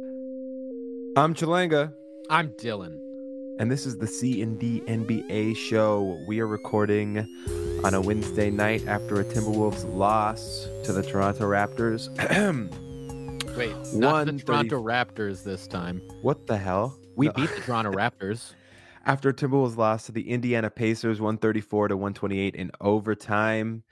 I'm 0.00 1.34
Chalanga, 1.34 1.92
I'm 2.30 2.48
Dylan. 2.52 2.98
and 3.58 3.70
this 3.70 3.84
is 3.84 3.98
the 3.98 4.06
C 4.06 4.40
and 4.40 4.58
D 4.58 4.80
NBA 4.86 5.54
show. 5.54 6.18
We 6.26 6.40
are 6.40 6.46
recording 6.46 7.18
on 7.84 7.92
a 7.92 8.00
Wednesday 8.00 8.48
night 8.50 8.86
after 8.86 9.20
a 9.20 9.24
Timberwolves 9.24 9.84
loss 9.94 10.66
to 10.84 10.94
the 10.94 11.02
Toronto 11.02 11.44
Raptors. 11.44 12.08
Wait, 13.58 13.74
not 13.92 14.24
the 14.24 14.32
Toronto 14.38 14.82
Raptors 14.82 15.44
this 15.44 15.66
time. 15.66 16.00
what 16.22 16.46
the 16.46 16.56
hell? 16.56 16.98
We 17.16 17.26
No. 17.26 17.32
beat 17.34 17.50
the 17.54 17.60
Toronto 17.60 17.90
Raptors. 17.98 18.54
after 19.04 19.34
Timberwolves 19.34 19.76
lost 19.76 20.06
to 20.06 20.12
the 20.12 20.30
Indiana 20.30 20.70
Pacers 20.70 21.20
134 21.20 21.88
to 21.88 21.96
128 21.98 22.54
in 22.54 22.70
overtime. 22.80 23.82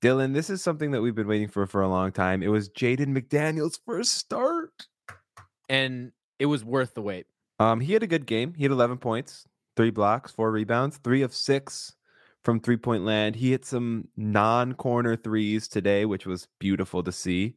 Dylan, 0.00 0.34
this 0.34 0.48
is 0.50 0.62
something 0.62 0.92
that 0.92 1.02
we've 1.02 1.16
been 1.16 1.26
waiting 1.26 1.48
for 1.48 1.66
for 1.66 1.82
a 1.82 1.88
long 1.88 2.12
time. 2.12 2.44
It 2.44 2.48
was 2.48 2.68
Jaden 2.68 3.08
McDaniel's 3.18 3.80
first 3.84 4.12
start. 4.12 4.57
And 5.68 6.12
it 6.38 6.46
was 6.46 6.64
worth 6.64 6.94
the 6.94 7.02
wait. 7.02 7.26
Um, 7.58 7.80
he 7.80 7.92
had 7.92 8.02
a 8.02 8.06
good 8.06 8.26
game. 8.26 8.54
He 8.54 8.62
had 8.62 8.72
11 8.72 8.98
points, 8.98 9.46
three 9.76 9.90
blocks, 9.90 10.30
four 10.30 10.50
rebounds, 10.50 10.98
three 10.98 11.22
of 11.22 11.34
six 11.34 11.94
from 12.44 12.60
three 12.60 12.76
point 12.76 13.04
land. 13.04 13.36
He 13.36 13.50
hit 13.50 13.64
some 13.64 14.08
non 14.16 14.74
corner 14.74 15.16
threes 15.16 15.68
today, 15.68 16.04
which 16.04 16.26
was 16.26 16.48
beautiful 16.58 17.02
to 17.02 17.12
see. 17.12 17.56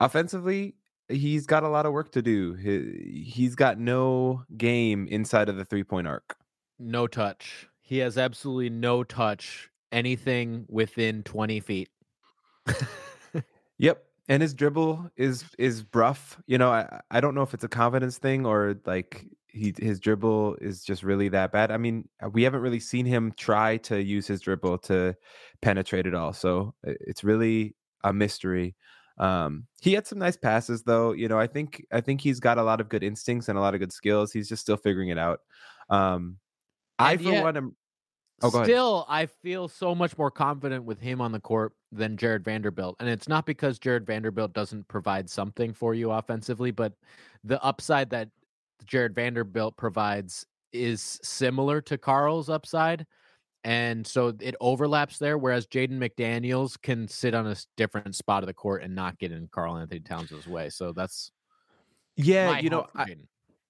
Offensively, 0.00 0.74
he's 1.08 1.46
got 1.46 1.62
a 1.62 1.68
lot 1.68 1.86
of 1.86 1.92
work 1.92 2.12
to 2.12 2.22
do. 2.22 2.54
He, 2.54 3.22
he's 3.26 3.54
got 3.54 3.78
no 3.78 4.44
game 4.56 5.06
inside 5.08 5.48
of 5.48 5.56
the 5.56 5.64
three 5.64 5.84
point 5.84 6.06
arc. 6.06 6.36
No 6.78 7.06
touch. 7.06 7.68
He 7.80 7.98
has 7.98 8.16
absolutely 8.16 8.70
no 8.70 9.04
touch 9.04 9.70
anything 9.92 10.66
within 10.68 11.22
20 11.22 11.60
feet. 11.60 11.88
Yep. 13.78 14.04
And 14.28 14.42
his 14.42 14.52
dribble 14.54 15.10
is 15.16 15.44
is 15.58 15.84
rough. 15.94 16.40
You 16.46 16.58
know, 16.58 16.70
I 16.70 17.00
I 17.10 17.20
don't 17.20 17.34
know 17.34 17.42
if 17.42 17.54
it's 17.54 17.64
a 17.64 17.68
confidence 17.68 18.18
thing 18.18 18.44
or 18.46 18.76
like 18.84 19.26
he 19.48 19.74
his 19.78 19.98
dribble 20.00 20.56
is 20.60 20.82
just 20.84 21.02
really 21.02 21.28
that 21.30 21.50
bad. 21.52 21.70
I 21.70 21.78
mean, 21.78 22.08
we 22.32 22.42
haven't 22.42 22.60
really 22.60 22.80
seen 22.80 23.06
him 23.06 23.32
try 23.36 23.78
to 23.78 24.02
use 24.02 24.26
his 24.26 24.40
dribble 24.42 24.78
to 24.80 25.16
penetrate 25.62 26.06
it 26.06 26.14
all. 26.14 26.32
So 26.34 26.74
it's 26.84 27.24
really 27.24 27.74
a 28.04 28.12
mystery. 28.12 28.76
Um, 29.16 29.66
he 29.80 29.94
had 29.94 30.06
some 30.06 30.18
nice 30.18 30.36
passes 30.36 30.82
though. 30.82 31.12
You 31.12 31.28
know, 31.28 31.38
I 31.38 31.46
think 31.46 31.84
I 31.90 32.00
think 32.02 32.20
he's 32.20 32.38
got 32.38 32.58
a 32.58 32.62
lot 32.62 32.80
of 32.82 32.88
good 32.90 33.02
instincts 33.02 33.48
and 33.48 33.56
a 33.58 33.62
lot 33.62 33.74
of 33.74 33.80
good 33.80 33.92
skills. 33.92 34.30
He's 34.32 34.48
just 34.48 34.62
still 34.62 34.76
figuring 34.76 35.08
it 35.08 35.18
out. 35.18 35.40
Um, 35.88 36.36
I 36.98 37.12
And 37.12 37.22
for 37.22 37.30
yet- 37.32 37.42
one 37.44 37.56
am 37.56 37.76
Oh. 38.40 38.62
Still, 38.62 39.04
I 39.08 39.26
feel 39.26 39.66
so 39.66 39.94
much 39.94 40.16
more 40.16 40.30
confident 40.30 40.84
with 40.84 41.00
him 41.00 41.20
on 41.20 41.32
the 41.32 41.40
court 41.40 41.72
than 41.90 42.16
Jarred 42.16 42.44
Vanderbilt. 42.44 42.96
And 43.00 43.08
it's 43.08 43.28
not 43.28 43.46
because 43.46 43.78
Jarred 43.78 44.06
Vanderbilt 44.06 44.52
doesn't 44.52 44.86
provide 44.86 45.28
something 45.28 45.72
for 45.72 45.94
you 45.94 46.12
offensively, 46.12 46.70
but 46.70 46.92
the 47.42 47.62
upside 47.64 48.10
that 48.10 48.28
Jarred 48.84 49.14
Vanderbilt 49.14 49.76
provides 49.76 50.46
is 50.72 51.18
similar 51.22 51.80
to 51.82 51.98
Karl's 51.98 52.48
upside. 52.48 53.06
And 53.64 54.06
so 54.06 54.32
it 54.40 54.54
overlaps 54.60 55.18
there, 55.18 55.36
whereas 55.36 55.66
Jaden 55.66 55.98
McDaniels 55.98 56.80
can 56.80 57.08
sit 57.08 57.34
on 57.34 57.46
a 57.46 57.56
different 57.76 58.14
spot 58.14 58.44
of 58.44 58.46
the 58.46 58.54
court 58.54 58.82
and 58.82 58.94
not 58.94 59.18
get 59.18 59.32
in 59.32 59.48
Karl 59.50 59.76
Anthony 59.76 60.00
Towns' 60.00 60.46
way. 60.46 60.70
So 60.70 60.92
that's 60.92 61.32
yeah, 62.16 62.58
you 62.60 62.70
know, 62.70 62.86
I, 62.94 63.16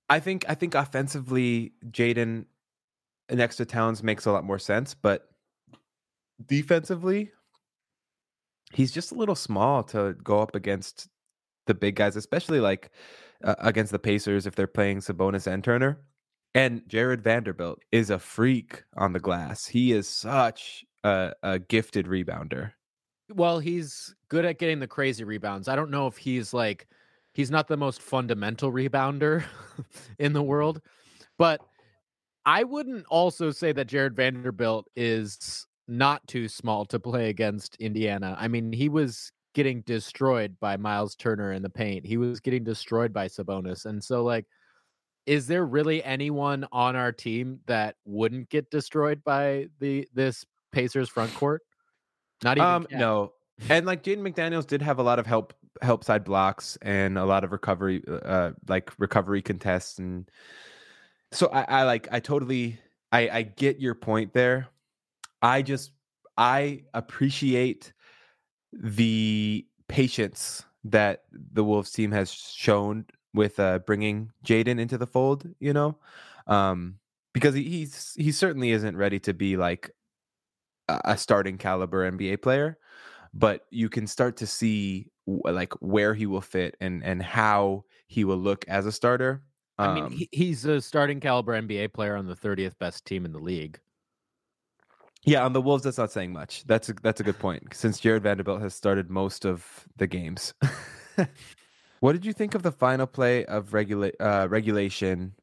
I 0.09 0.21
think 0.21 0.45
I 0.49 0.55
think 0.55 0.75
offensively, 0.75 1.73
Jaden 1.91 2.47
next 3.31 3.57
to 3.57 3.65
Towns 3.65 4.03
makes 4.03 4.27
a 4.27 4.33
lot 4.33 4.45
more 4.45 4.59
sense, 4.59 4.95
but 4.95 5.29
defensively, 6.47 7.33
he's 8.73 8.93
just 8.93 9.13
a 9.13 9.15
little 9.15 9.35
small 9.35 9.83
to 9.85 10.15
go 10.23 10.41
up 10.41 10.55
against 10.55 11.09
the 11.67 11.75
big 11.75 11.97
guys, 11.97 12.17
especially 12.17 12.61
like 12.61 12.91
uh, 13.45 13.55
against 13.59 13.93
the 13.93 13.99
Pacers 13.99 14.47
if 14.47 14.55
they're 14.55 14.67
playing 14.67 14.99
Sabonis 14.99 15.47
and 15.47 15.63
Turner. 15.63 16.01
And 16.55 16.83
Jarred 16.89 17.23
Vanderbilt 17.23 17.81
is 17.93 18.11
a 18.11 18.19
freak 18.19 18.83
on 18.97 19.13
the 19.13 19.21
glass. 19.21 19.67
He 19.67 19.93
is 19.93 20.09
such 20.09 20.85
a, 21.05 21.33
a 21.43 21.59
gifted 21.59 22.07
rebounder. 22.07 22.73
Well, 23.35 23.59
he's 23.59 24.15
good 24.29 24.47
at 24.47 24.59
getting 24.59 24.81
the 24.81 24.87
crazy 24.87 25.25
rebounds. 25.25 25.69
I 25.69 25.77
don't 25.77 25.91
know 25.91 26.07
if 26.07 26.17
he's 26.17 26.55
like 26.55 26.89
he's 27.35 27.51
not 27.51 27.69
the 27.69 27.77
most 27.77 28.01
fundamental 28.01 28.73
rebounder 28.73 29.45
in 30.19 30.33
the 30.33 30.43
world, 30.43 30.81
but 31.37 31.61
I 32.49 32.65
wouldn't 32.65 33.05
also 33.11 33.51
say 33.51 33.73
that 33.73 33.89
Jarred 33.89 34.17
Vanderbilt 34.17 34.89
is 34.97 35.67
not 35.87 36.27
too 36.27 36.49
small 36.49 36.87
to 36.87 36.99
play 36.99 37.29
against 37.29 37.77
Indiana. 37.77 38.35
I 38.41 38.49
mean, 38.49 38.73
he 38.73 38.89
was 38.89 39.31
getting 39.55 39.83
destroyed 39.83 40.57
by 40.59 40.79
Miles 40.79 41.15
Turner 41.15 41.53
in 41.53 41.61
the 41.61 41.69
paint. 41.69 42.07
He 42.07 42.17
was 42.17 42.41
getting 42.41 42.65
destroyed 42.65 43.13
by 43.13 43.29
Sabonis. 43.29 43.85
And 43.85 44.03
so 44.03 44.25
like 44.25 44.47
is 45.27 45.47
there 45.47 45.67
really 45.67 46.03
anyone 46.03 46.67
on 46.73 46.97
our 46.97 47.13
team 47.13 47.61
that 47.67 47.97
wouldn't 48.07 48.49
get 48.49 48.71
destroyed 48.71 49.23
by 49.23 49.67
the 49.79 50.09
this 50.15 50.47
Pacers 50.73 51.11
front 51.11 51.35
court? 51.35 51.61
Not 52.43 52.57
even 52.57 52.67
Um, 52.67 52.87
no, 52.91 53.35
and 53.69 53.85
like 53.85 54.03
Jaden 54.03 54.21
McDaniels 54.21 54.67
did 54.67 54.81
have 54.81 54.99
a 54.99 55.03
lot 55.03 55.19
of 55.19 55.27
help 55.27 55.53
help 55.83 56.03
side 56.03 56.25
blocks 56.25 56.79
and 56.81 57.19
a 57.19 57.27
lot 57.27 57.45
of 57.45 57.53
recovery, 57.53 58.03
uh, 58.09 58.53
like 58.69 58.91
recovery 58.99 59.43
contests, 59.43 59.99
and 59.99 60.31
so 61.33 61.49
I, 61.49 61.63
I 61.81 61.83
like 61.85 62.09
I 62.11 62.21
totally 62.21 62.79
I 63.13 63.29
I 63.29 63.43
get 63.43 63.81
your 63.81 63.95
point 63.95 64.33
there. 64.33 64.69
I 65.43 65.63
just 65.63 65.93
I 66.37 66.85
appreciate 66.95 67.93
the 68.73 69.67
patience 69.89 70.65
that 70.85 71.25
the 71.33 71.65
Wolves 71.65 71.91
team 71.91 72.13
has 72.13 72.33
shown 72.33 73.07
with 73.35 73.61
uh, 73.61 73.81
bringing 73.81 74.33
Jaden 74.45 74.81
into 74.81 74.99
the 74.99 75.07
fold. 75.07 75.49
You 75.61 75.73
know, 75.73 75.99
um, 76.47 76.99
because 77.33 77.55
he, 77.55 77.63
he's 77.63 78.15
he 78.17 78.33
certainly 78.33 78.71
isn't 78.71 78.97
ready 78.97 79.21
to 79.21 79.35
be 79.35 79.57
like 79.57 79.91
a 80.89 81.19
starting 81.19 81.59
caliber 81.59 82.11
NBA 82.11 82.41
player, 82.43 82.79
but 83.35 83.67
you 83.71 83.89
can 83.89 84.07
start 84.07 84.39
to 84.39 84.47
see 84.47 85.11
like 85.27 85.75
where 85.81 86.15
he 86.15 86.27
will 86.27 86.41
fit 86.41 86.77
and 86.81 87.05
and 87.05 87.23
how 87.23 87.85
he 88.07 88.25
will 88.25 88.39
look 88.39 88.65
as 88.69 88.87
a 88.87 88.93
starter. 88.93 89.43
I 89.79 89.89
mean, 89.89 90.07
Um, 90.07 90.13
he, 90.13 90.29
he's 90.33 90.65
a 90.65 90.81
starting 90.81 91.21
caliber 91.21 91.53
NBA 91.61 91.93
player 91.93 92.17
on 92.17 92.27
the 92.27 92.35
30th 92.37 92.79
best 92.79 93.05
team 93.05 93.25
in 93.25 93.33
the 93.33 93.39
league. 93.39 93.81
yeah, 95.25 95.45
on 95.45 95.53
the 95.53 95.61
Wolves, 95.61 95.83
that's 95.85 95.99
not 95.99 96.13
saying 96.13 96.33
much. 96.33 96.65
That's 96.67 96.89
a, 96.89 96.95
that's 97.03 97.21
a 97.21 97.25
good 97.25 97.39
point 97.39 97.75
since 97.75 97.99
Jarred 98.01 98.23
Vanderbilt 98.23 98.61
has 98.63 98.75
started 98.75 99.11
most 99.11 99.45
of 99.45 99.87
the 99.97 100.07
games. 100.07 100.55
what 102.01 102.13
did 102.13 102.25
you 102.25 102.33
think 102.33 102.55
of 102.55 102.63
the 102.63 102.73
final 102.73 103.07
play 103.07 103.45
of 103.47 103.75
regula- 103.75 104.13
uh, 104.21 104.47
regulation, 104.49 105.35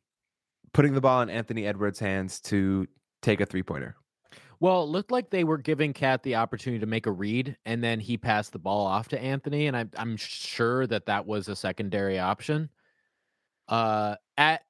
putting 0.73 0.94
the 0.94 1.02
ball 1.02 1.22
in 1.22 1.29
Anthony 1.29 1.66
Edwards' 1.67 2.00
hands 2.00 2.40
to 2.41 2.88
take 3.22 3.41
a 3.41 3.46
three 3.46 3.63
pointer? 3.63 3.96
Well, 4.59 4.84
it 4.84 4.88
looked 4.88 5.12
like 5.12 5.29
they 5.29 5.44
were 5.44 5.57
giving 5.57 5.94
Cat 5.94 6.23
the 6.23 6.35
opportunity 6.35 6.79
to 6.79 6.85
make 6.85 7.06
a 7.06 7.12
read, 7.12 7.57
and 7.66 7.84
then 7.84 8.00
he 8.00 8.17
passed 8.17 8.52
the 8.53 8.59
ball 8.59 8.85
off 8.85 9.09
to 9.09 9.19
Anthony, 9.22 9.67
and 9.67 9.75
I'm 9.75 9.91
I'm 9.97 10.17
sure 10.17 10.88
that 10.88 11.06
that 11.07 11.25
was 11.25 11.47
a 11.50 11.56
secondary 11.56 12.19
option. 12.19 12.69
Uh, 13.67 14.16
at 14.38 14.62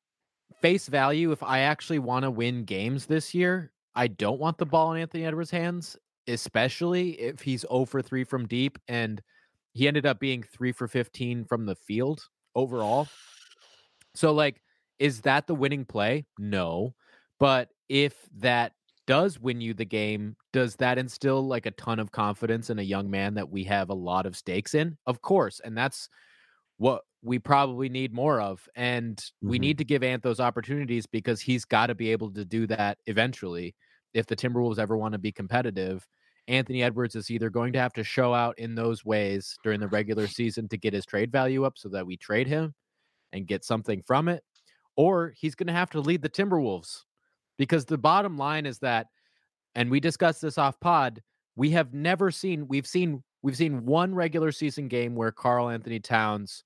face 0.61 0.87
value, 0.87 1.31
if 1.31 1.43
I 1.43 1.59
actually 1.59 1.99
want 1.99 2.23
to 2.23 2.31
win 2.31 2.63
games 2.63 3.05
this 3.05 3.33
year, 3.33 3.71
I 3.95 4.07
don't 4.07 4.39
want 4.39 4.57
the 4.57 4.65
ball 4.65 4.93
in 4.93 5.01
Anthony 5.01 5.25
Edwards' 5.25 5.51
hands, 5.51 5.97
especially 6.27 7.11
if 7.11 7.41
he's 7.41 7.61
0 7.61 7.85
for 7.85 8.01
3 8.01 8.23
from 8.23 8.47
deep, 8.47 8.77
and 8.87 9.21
he 9.73 9.87
ended 9.87 10.05
up 10.05 10.19
being 10.19 10.43
3 10.43 10.71
for 10.71 10.87
15 10.87 11.45
from 11.45 11.65
the 11.65 11.75
field 11.75 12.27
overall. 12.55 13.07
So, 14.15 14.33
like, 14.33 14.61
is 14.99 15.21
that 15.21 15.47
the 15.47 15.55
winning 15.55 15.85
play? 15.85 16.25
No. 16.39 16.93
But 17.39 17.69
if 17.89 18.15
that 18.37 18.73
does 19.07 19.39
win 19.39 19.61
you 19.61 19.73
the 19.73 19.85
game, 19.85 20.35
does 20.53 20.75
that 20.77 20.97
instill 20.97 21.45
like 21.45 21.65
a 21.65 21.71
ton 21.71 21.99
of 21.99 22.11
confidence 22.11 22.69
in 22.69 22.79
a 22.79 22.83
young 22.83 23.09
man 23.09 23.33
that 23.35 23.49
we 23.49 23.63
have 23.65 23.89
a 23.89 23.93
lot 23.93 24.25
of 24.25 24.37
stakes 24.37 24.73
in? 24.73 24.97
Of 25.05 25.21
course. 25.21 25.59
And 25.63 25.77
that's 25.77 26.09
what 26.77 27.03
we 27.25 27.39
probably 27.39 27.89
need 27.89 28.13
more 28.13 28.39
of. 28.39 28.69
And 28.75 29.21
we 29.41 29.57
Mhm. 29.57 29.61
need 29.61 29.77
to 29.79 29.83
give 29.83 30.03
Ant 30.03 30.21
those 30.23 30.39
opportunities 30.39 31.07
because 31.07 31.41
he's 31.41 31.65
got 31.65 31.87
to 31.87 31.95
be 31.95 32.11
able 32.11 32.31
to 32.33 32.45
do 32.45 32.67
that 32.67 32.99
eventually. 33.07 33.75
If 34.13 34.27
the 34.27 34.35
Timberwolves 34.35 34.77
ever 34.79 34.95
want 34.95 35.13
to 35.13 35.17
be 35.19 35.31
competitive, 35.31 36.07
Anthony 36.47 36.83
Edwards 36.83 37.15
is 37.15 37.31
either 37.31 37.49
going 37.49 37.73
to 37.73 37.79
have 37.79 37.93
to 37.93 38.03
show 38.03 38.33
out 38.33 38.57
in 38.59 38.75
those 38.75 39.03
ways 39.03 39.57
during 39.63 39.79
the 39.79 39.87
regular 39.87 40.27
season 40.27 40.67
to 40.69 40.77
get 40.77 40.93
his 40.93 41.05
trade 41.05 41.31
value 41.31 41.63
up 41.65 41.77
so 41.77 41.89
that 41.89 42.05
we 42.05 42.15
trade 42.15 42.47
him 42.47 42.75
and 43.33 43.47
get 43.47 43.65
something 43.65 44.03
from 44.03 44.29
it, 44.29 44.43
or 44.95 45.33
he's 45.35 45.55
going 45.55 45.67
to 45.67 45.73
have 45.73 45.89
to 45.89 45.99
lead 45.99 46.21
the 46.21 46.29
Timberwolves 46.29 47.03
because 47.57 47.85
the 47.85 47.97
bottom 47.97 48.37
line 48.37 48.67
is 48.67 48.77
that 48.79 49.07
and 49.73 49.89
we 49.89 49.99
discussed 49.99 50.41
this 50.41 50.57
off 50.57 50.79
pod 50.79 51.21
we 51.55 51.71
have 51.71 51.93
never 51.93 52.29
seen 52.31 52.67
we've 52.67 52.87
seen 52.87 53.23
we've 53.41 53.57
seen 53.57 53.85
one 53.85 54.13
regular 54.13 54.51
season 54.51 54.87
game 54.87 55.15
where 55.15 55.31
Karl 55.31 55.69
Anthony 55.69 55.99
Towns 55.99 56.63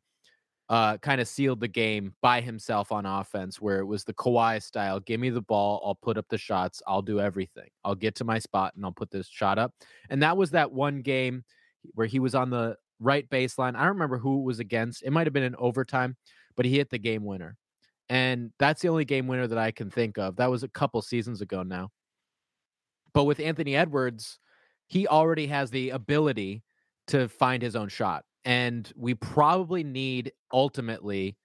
uh, 0.70 0.98
kind 0.98 1.20
of 1.20 1.28
sealed 1.28 1.60
the 1.60 1.68
game 1.68 2.14
by 2.22 2.42
himself 2.42 2.92
on 2.92 3.06
offense, 3.06 3.60
where 3.60 3.80
it 3.80 3.86
was 3.86 4.04
the 4.04 4.14
Kawhi 4.14 4.62
style: 4.62 5.00
"Give 5.00 5.20
me 5.20 5.30
the 5.30 5.42
ball, 5.42 5.82
I'll 5.84 5.96
put 5.96 6.18
up 6.18 6.28
the 6.30 6.38
shots, 6.38 6.82
I'll 6.88 7.02
do 7.02 7.20
everything, 7.20 7.70
I'll 7.84 7.96
get 7.96 8.16
to 8.16 8.24
my 8.24 8.40
spot, 8.40 8.74
and 8.76 8.86
I'll 8.86 8.92
put 8.92 9.12
this 9.12 9.28
shot 9.28 9.58
up." 9.58 9.74
And 10.10 10.22
that 10.24 10.38
was 10.38 10.52
that 10.52 10.72
one 10.72 11.02
game 11.02 11.44
where 11.96 12.08
he 12.08 12.20
was 12.20 12.36
on 12.36 12.50
the 12.50 12.78
right 13.00 13.30
baseline. 13.30 13.76
I 13.76 13.80
don't 13.80 13.94
remember 13.94 14.18
who 14.18 14.40
it 14.40 14.44
was 14.44 14.60
against. 14.60 15.04
It 15.04 15.12
might 15.12 15.28
have 15.28 15.34
been 15.34 15.44
in 15.44 15.56
overtime, 15.56 16.18
but 16.56 16.66
he 16.66 16.78
hit 16.78 16.90
the 16.90 17.00
game 17.00 17.24
winner. 17.24 17.58
And 18.10 18.52
that's 18.60 18.82
the 18.82 18.90
only 18.90 19.06
game 19.06 19.28
winner 19.28 19.48
that 19.48 19.58
I 19.58 19.72
can 19.72 19.90
think 19.92 20.18
of. 20.18 20.36
That 20.38 20.50
was 20.50 20.64
a 20.64 20.68
couple 20.68 21.02
seasons 21.02 21.42
ago 21.42 21.64
now. 21.64 21.92
But 23.14 23.26
with 23.26 23.40
Anthony 23.40 23.76
Edwards, 23.76 24.40
he 24.88 25.08
already 25.08 25.48
has 25.48 25.70
the 25.72 25.92
ability 25.92 26.64
to 27.08 27.28
find 27.28 27.62
his 27.62 27.76
own 27.76 27.88
shot. 27.88 28.26
And 28.46 28.92
we 28.96 29.14
probably 29.14 29.84
need 29.84 30.32
ultimately 30.52 31.38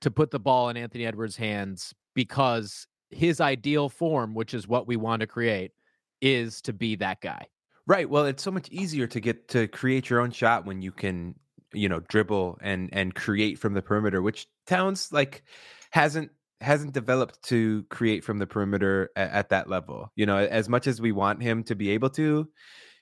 to 0.00 0.10
put 0.10 0.30
the 0.30 0.40
ball 0.40 0.68
in 0.68 0.76
Anthony 0.76 1.04
Edwards' 1.04 1.36
hands 1.36 1.94
because 2.14 2.86
his 3.10 3.40
ideal 3.40 3.88
form, 3.88 4.34
which 4.34 4.54
is 4.54 4.66
what 4.66 4.86
we 4.86 4.96
want 4.96 5.20
to 5.20 5.26
create, 5.26 5.72
is 6.20 6.60
to 6.62 6.72
be 6.72 6.96
that 6.96 7.20
guy. 7.20 7.46
Right. 7.86 8.08
Well, 8.08 8.26
it's 8.26 8.42
so 8.42 8.50
much 8.50 8.68
easier 8.70 9.06
to 9.08 9.20
get 9.20 9.48
to 9.48 9.66
create 9.68 10.10
your 10.10 10.20
own 10.20 10.30
shot 10.30 10.64
when 10.64 10.80
you 10.80 10.92
can, 10.92 11.34
you 11.72 11.88
know, 11.88 12.00
dribble 12.00 12.58
and 12.62 12.88
and 12.92 13.14
create 13.14 13.58
from 13.58 13.74
the 13.74 13.82
perimeter, 13.82 14.22
which 14.22 14.46
Towns 14.66 15.12
like 15.12 15.42
hasn't 15.90 16.30
hasn't 16.60 16.92
developed 16.92 17.42
to 17.44 17.84
create 17.90 18.22
from 18.22 18.38
the 18.38 18.46
perimeter 18.46 19.10
at, 19.16 19.30
at 19.30 19.48
that 19.48 19.68
level. 19.68 20.12
You 20.14 20.26
know, 20.26 20.36
as 20.36 20.68
much 20.68 20.86
as 20.86 21.00
we 21.00 21.12
want 21.12 21.42
him 21.42 21.64
to 21.64 21.74
be 21.74 21.90
able 21.90 22.10
to, 22.10 22.48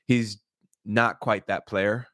he's 0.07 0.41
not 0.85 1.21
quite 1.21 1.49
that 1.49 1.67
player. 1.67 2.07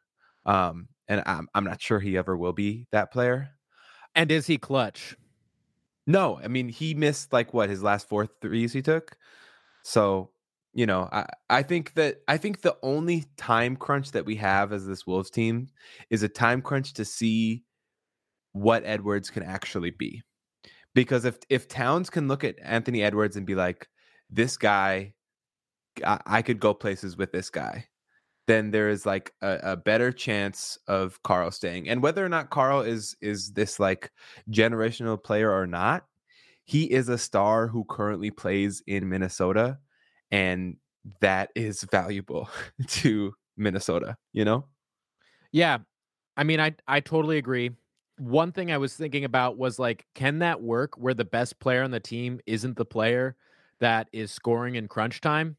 Um, 0.47 0.89
and 1.09 1.23
I'm 1.27 1.49
I'm 1.55 1.65
not 1.65 1.81
sure 1.81 2.01
he 2.01 2.17
ever 2.17 2.37
will 2.37 2.53
be 2.53 2.87
that 2.93 3.13
player. 3.13 3.51
And 4.15 4.31
is 4.31 4.47
he 4.47 4.59
clutch? 4.59 5.17
No, 6.07 6.39
I 6.43 6.49
mean 6.49 6.69
he 6.69 6.95
missed 6.95 7.33
like 7.33 7.55
what 7.55 7.71
his 7.71 7.83
last 7.83 8.09
four 8.09 8.27
threes 8.41 8.73
he 8.73 8.83
took. 8.83 9.17
So 9.83 10.31
you 10.75 10.87
know, 10.87 11.09
I, 11.13 11.27
I 11.49 11.63
think 11.63 11.95
that 11.95 12.17
I 12.27 12.37
think 12.37 12.61
the 12.61 12.77
only 12.83 13.25
time 13.37 13.77
crunch 13.77 14.11
that 14.11 14.27
we 14.27 14.37
have 14.37 14.73
as 14.73 14.87
this 14.87 15.07
Wolves 15.07 15.31
team 15.31 15.69
is 16.11 16.23
a 16.23 16.29
time 16.29 16.63
crunch 16.63 16.95
to 16.95 17.05
see 17.05 17.65
what 18.53 18.83
Edwards 18.85 19.31
can 19.31 19.45
actually 19.45 19.91
be. 19.91 20.23
Because 20.95 21.25
if 21.25 21.39
if 21.49 21.69
Towns 21.69 22.11
can 22.11 22.29
look 22.29 22.43
at 22.45 22.57
Anthony 22.63 23.03
Edwards 23.03 23.37
and 23.37 23.47
be 23.47 23.55
like, 23.55 23.89
this 24.31 24.57
guy, 24.57 25.15
I, 26.05 26.21
I 26.27 26.43
could 26.43 26.59
go 26.59 26.75
places 26.75 27.17
with 27.17 27.31
this 27.31 27.51
guy, 27.51 27.87
then 28.47 28.71
there 28.71 28.89
is 28.89 29.07
like 29.07 29.33
a, 29.43 29.59
a, 29.63 29.77
better 29.77 30.13
chance 30.13 30.79
of 30.87 31.23
Karl 31.23 31.51
staying. 31.51 31.89
And 31.89 32.03
whether 32.03 32.25
or 32.25 32.29
not 32.29 32.51
Karl 32.51 32.81
is 32.81 33.17
is 33.21 33.53
this 33.53 33.81
like 33.81 34.11
generational 34.51 35.23
player 35.23 35.51
or 35.51 35.67
not, 35.67 36.05
he 36.65 36.85
is 36.85 37.09
a 37.09 37.19
star 37.19 37.69
who 37.69 37.85
currently 37.85 38.31
plays 38.31 38.83
in 38.87 39.09
Minnesota 39.09 39.79
and 40.31 40.77
that 41.21 41.51
is 41.55 41.85
valuable 41.91 42.49
to 42.89 43.35
Minnesota, 43.57 44.17
you 44.33 44.45
know? 44.45 44.67
Yeah. 45.53 45.79
I 46.37 46.45
mean, 46.45 46.61
I 46.61 46.75
I 46.87 47.01
totally 47.01 47.39
agree. 47.39 47.71
One 48.19 48.53
thing 48.53 48.71
I 48.71 48.79
was 48.79 48.95
thinking 48.95 49.25
about 49.25 49.59
was 49.59 49.79
like, 49.79 50.07
can 50.15 50.39
that 50.41 50.63
work 50.63 50.97
where 50.97 51.15
the 51.15 51.25
best 51.25 51.59
player 51.59 51.83
on 51.83 51.91
the 51.91 52.01
team 52.01 52.41
isn't 52.47 52.77
the 52.77 52.85
player 52.85 53.37
that 53.81 54.09
is 54.13 54.31
scoring 54.31 54.77
in 54.77 54.87
crunch 54.87 55.21
time? 55.21 55.57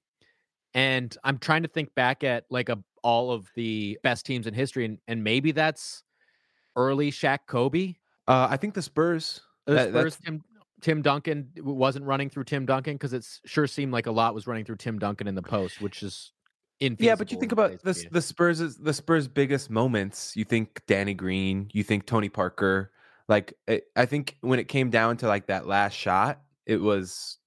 And 0.76 1.18
I'm 1.24 1.40
trying 1.40 1.64
to 1.64 1.70
think 1.70 1.96
back 1.96 2.24
at 2.24 2.44
like 2.52 2.70
a 2.70 2.78
all 3.02 3.32
of 3.32 3.50
the 3.56 3.98
best 4.04 4.26
teams 4.26 4.46
in 4.46 4.54
history, 4.54 4.86
and, 4.86 4.98
and 5.08 5.24
maybe 5.24 5.52
that's 5.52 6.04
early 6.76 7.12
Shaq 7.12 7.40
Kobe. 7.48 7.96
Uh, 8.28 8.48
I 8.50 8.58
think 8.58 8.74
the 8.74 8.82
Spurs. 8.82 9.42
The 9.66 9.74
that, 9.74 9.90
Spurs, 9.90 10.18
Tim, 10.18 10.44
Tim 10.82 11.02
Duncan 11.02 11.50
wasn't 11.58 12.06
running 12.06 12.30
through 12.30 12.44
Tim 12.44 12.66
Duncan 12.66 12.96
because 12.96 13.14
it 13.14 13.26
sure 13.46 13.68
seemed 13.68 13.94
like 13.94 14.06
a 14.06 14.12
lot 14.12 14.36
was 14.36 14.48
running 14.48 14.66
through 14.66 14.76
Tim 14.76 15.00
Duncan 15.00 15.28
in 15.28 15.36
the 15.36 15.42
post, 15.42 15.82
which 15.82 16.04
is 16.04 16.34
in 16.80 16.98
yeah. 17.00 17.16
But 17.16 17.32
you 17.32 17.40
think 17.40 17.54
about 17.54 17.82
the 17.82 18.08
the 18.12 18.22
Spurs 18.22 18.60
the 18.60 18.94
Spurs' 18.94 19.28
biggest 19.28 19.70
moments. 19.70 20.36
You 20.36 20.44
think 20.44 20.82
Danny 20.88 21.14
Green, 21.14 21.70
you 21.74 21.84
think 21.84 22.06
Tony 22.06 22.30
Parker. 22.30 22.92
Like 23.28 23.54
it, 23.66 23.86
I 23.96 24.06
think 24.06 24.38
when 24.42 24.60
it 24.60 24.68
came 24.68 24.90
down 24.90 25.18
to 25.18 25.28
like 25.28 25.48
that 25.48 25.66
last 25.68 25.94
shot, 25.94 26.42
it 26.66 26.78
was 26.78 27.38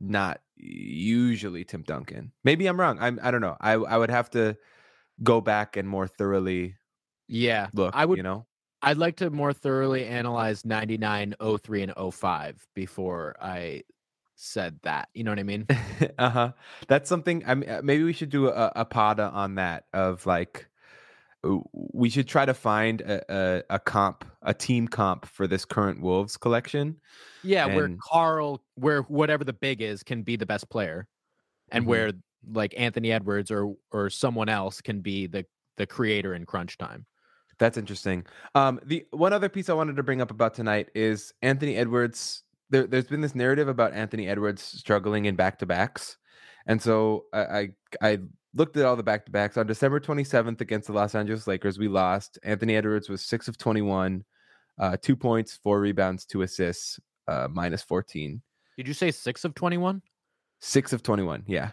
not 0.00 0.40
usually 0.58 1.64
Tim 1.64 1.82
Duncan. 1.82 2.32
Maybe 2.44 2.66
I'm 2.66 2.78
wrong. 2.78 2.98
I'm 3.00 3.18
I 3.22 3.30
don't 3.30 3.40
know. 3.40 3.56
I 3.60 3.72
I 3.72 3.96
would 3.96 4.10
have 4.10 4.30
to 4.30 4.56
go 5.22 5.40
back 5.40 5.76
and 5.76 5.88
more 5.88 6.06
thoroughly 6.06 6.76
yeah 7.26 7.68
look. 7.72 7.94
I 7.94 8.04
would 8.04 8.16
you 8.16 8.22
know 8.22 8.46
I'd 8.82 8.96
like 8.96 9.16
to 9.16 9.30
more 9.30 9.52
thoroughly 9.52 10.06
analyze 10.06 10.64
99, 10.64 11.34
03, 11.40 11.82
and 11.82 12.14
05 12.14 12.66
before 12.74 13.36
I 13.40 13.82
said 14.36 14.78
that. 14.82 15.08
You 15.14 15.24
know 15.24 15.32
what 15.32 15.40
I 15.40 15.44
mean? 15.44 15.66
uh 16.18 16.30
huh. 16.30 16.52
That's 16.86 17.08
something. 17.08 17.42
I 17.46 17.54
mean, 17.54 17.68
uh, 17.68 17.80
maybe 17.82 18.04
we 18.04 18.12
should 18.12 18.30
do 18.30 18.48
a, 18.48 18.72
a 18.76 18.86
poda 18.86 19.32
on 19.32 19.56
that. 19.56 19.86
Of 19.92 20.26
like, 20.26 20.68
we 21.42 22.10
should 22.10 22.26
try 22.26 22.44
to 22.44 22.54
find 22.54 23.00
a, 23.00 23.22
a, 23.32 23.62
a, 23.70 23.78
comp, 23.78 24.24
a 24.42 24.52
team 24.52 24.88
comp 24.88 25.24
for 25.26 25.46
this 25.46 25.64
current 25.64 26.02
Wolves 26.02 26.36
collection. 26.36 26.96
Yeah, 27.42 27.66
and... 27.66 27.76
where 27.76 27.90
Karl, 28.02 28.62
where 28.74 29.02
whatever 29.02 29.44
the 29.44 29.52
big 29.52 29.80
is, 29.80 30.02
can 30.02 30.22
be 30.22 30.36
the 30.36 30.46
best 30.46 30.68
player, 30.68 31.06
and 31.70 31.82
mm-hmm. 31.82 31.90
where 31.90 32.12
like 32.50 32.74
Anthony 32.76 33.12
Edwards 33.12 33.50
or 33.50 33.74
or 33.92 34.10
someone 34.10 34.48
else 34.48 34.80
can 34.80 35.00
be 35.00 35.26
the 35.26 35.44
the 35.76 35.86
creator 35.86 36.34
in 36.34 36.44
crunch 36.44 36.76
time. 36.76 37.06
That's 37.58 37.76
interesting. 37.76 38.24
Um, 38.54 38.80
the 38.84 39.04
one 39.10 39.32
other 39.32 39.48
piece 39.48 39.68
I 39.68 39.74
wanted 39.74 39.96
to 39.96 40.02
bring 40.02 40.20
up 40.20 40.30
about 40.30 40.54
tonight 40.54 40.88
is 40.94 41.32
Anthony 41.42 41.76
Edwards. 41.76 42.42
There, 42.70 42.86
has 42.92 43.06
been 43.06 43.20
this 43.20 43.34
narrative 43.34 43.68
about 43.68 43.94
Anthony 43.94 44.28
Edwards 44.28 44.62
struggling 44.62 45.24
in 45.24 45.36
back 45.36 45.58
to 45.60 45.66
backs, 45.66 46.18
and 46.66 46.80
so 46.82 47.24
I, 47.32 47.40
I, 47.40 47.68
I 48.02 48.18
looked 48.54 48.76
at 48.76 48.84
all 48.84 48.96
the 48.96 49.02
back 49.02 49.24
to 49.26 49.32
backs 49.32 49.56
on 49.56 49.66
December 49.66 50.00
27th 50.00 50.60
against 50.60 50.86
the 50.86 50.92
Los 50.92 51.14
Angeles 51.14 51.46
Lakers. 51.46 51.78
We 51.78 51.88
lost. 51.88 52.38
Anthony 52.42 52.76
Edwards 52.76 53.08
was 53.08 53.22
six 53.22 53.48
of 53.48 53.58
21, 53.58 54.24
uh, 54.78 54.96
two 55.00 55.16
points, 55.16 55.58
four 55.62 55.80
rebounds, 55.80 56.24
two 56.24 56.42
assists, 56.42 56.98
uh, 57.26 57.48
minus 57.50 57.82
14. 57.82 58.40
Did 58.76 58.88
you 58.88 58.94
say 58.94 59.10
six 59.10 59.44
of 59.44 59.54
21? 59.54 60.02
Six 60.60 60.92
of 60.92 61.02
21. 61.02 61.44
Yeah, 61.46 61.70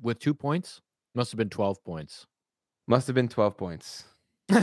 with 0.00 0.18
two 0.18 0.34
points. 0.34 0.80
Must 1.14 1.32
have 1.32 1.38
been 1.38 1.50
12 1.50 1.82
points. 1.84 2.26
Must 2.86 3.06
have 3.06 3.14
been 3.14 3.28
12 3.28 3.56
points. 3.56 4.04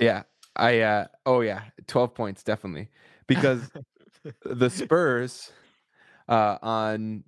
yeah. 0.00 0.22
I 0.56 0.80
uh 0.80 1.06
oh 1.26 1.40
yeah, 1.40 1.62
12 1.86 2.14
points 2.14 2.42
definitely. 2.42 2.88
Because 3.26 3.70
the 4.44 4.68
Spurs 4.68 5.52
uh 6.28 6.58
on 6.60 7.24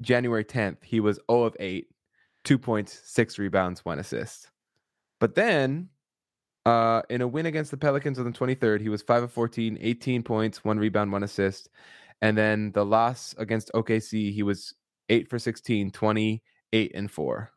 January 0.00 0.44
10th, 0.44 0.78
he 0.82 1.00
was 1.00 1.18
0 1.30 1.42
of 1.44 1.56
8, 1.58 1.88
2 2.44 2.58
points, 2.58 3.00
6 3.04 3.38
rebounds, 3.38 3.84
1 3.84 3.98
assist. 3.98 4.50
But 5.20 5.34
then 5.34 5.88
uh 6.66 7.02
in 7.08 7.22
a 7.22 7.28
win 7.28 7.46
against 7.46 7.70
the 7.70 7.76
Pelicans 7.76 8.18
on 8.18 8.24
the 8.24 8.38
23rd, 8.38 8.80
he 8.80 8.88
was 8.88 9.02
5 9.02 9.24
of 9.24 9.32
14, 9.32 9.78
18 9.80 10.22
points, 10.22 10.64
1 10.64 10.78
rebound, 10.78 11.12
1 11.12 11.22
assist. 11.22 11.68
And 12.20 12.36
then 12.36 12.72
the 12.72 12.84
loss 12.84 13.34
against 13.38 13.70
OKC, 13.74 14.32
he 14.32 14.42
was 14.42 14.74
8 15.08 15.28
for 15.28 15.38
16, 15.38 15.90
28 15.90 16.92
and 16.94 17.10
4. 17.10 17.50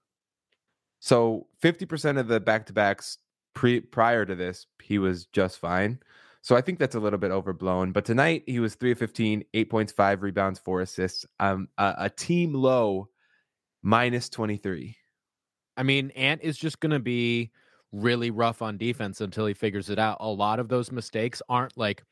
So 0.99 1.47
50% 1.63 2.19
of 2.19 2.27
the 2.27 2.39
back 2.39 2.67
to 2.67 2.73
backs 2.73 3.17
pre 3.53 3.81
prior 3.81 4.25
to 4.25 4.35
this, 4.35 4.67
he 4.81 4.99
was 4.99 5.25
just 5.25 5.57
fine. 5.57 5.99
So 6.41 6.55
I 6.55 6.61
think 6.61 6.79
that's 6.79 6.95
a 6.95 6.99
little 6.99 7.19
bit 7.19 7.31
overblown. 7.31 7.91
But 7.91 8.05
tonight 8.05 8.43
he 8.47 8.59
was 8.59 8.75
three 8.75 8.91
of 8.91 8.97
15, 8.97 9.43
eight 9.53 9.69
points, 9.69 9.91
five 9.91 10.23
rebounds, 10.23 10.59
four 10.59 10.81
assists. 10.81 11.25
Um, 11.39 11.67
a, 11.77 11.93
a 11.99 12.09
team 12.09 12.53
low 12.53 13.09
minus 13.83 14.29
23. 14.29 14.95
I 15.77 15.83
mean, 15.83 16.11
Ant 16.11 16.41
is 16.41 16.57
just 16.57 16.79
going 16.79 16.91
to 16.91 16.99
be 16.99 17.51
really 17.91 18.31
rough 18.31 18.61
on 18.61 18.77
defense 18.77 19.21
until 19.21 19.45
he 19.45 19.53
figures 19.53 19.89
it 19.89 19.99
out. 19.99 20.17
A 20.19 20.27
lot 20.27 20.59
of 20.59 20.67
those 20.67 20.91
mistakes 20.91 21.41
aren't 21.47 21.77
like 21.77 22.03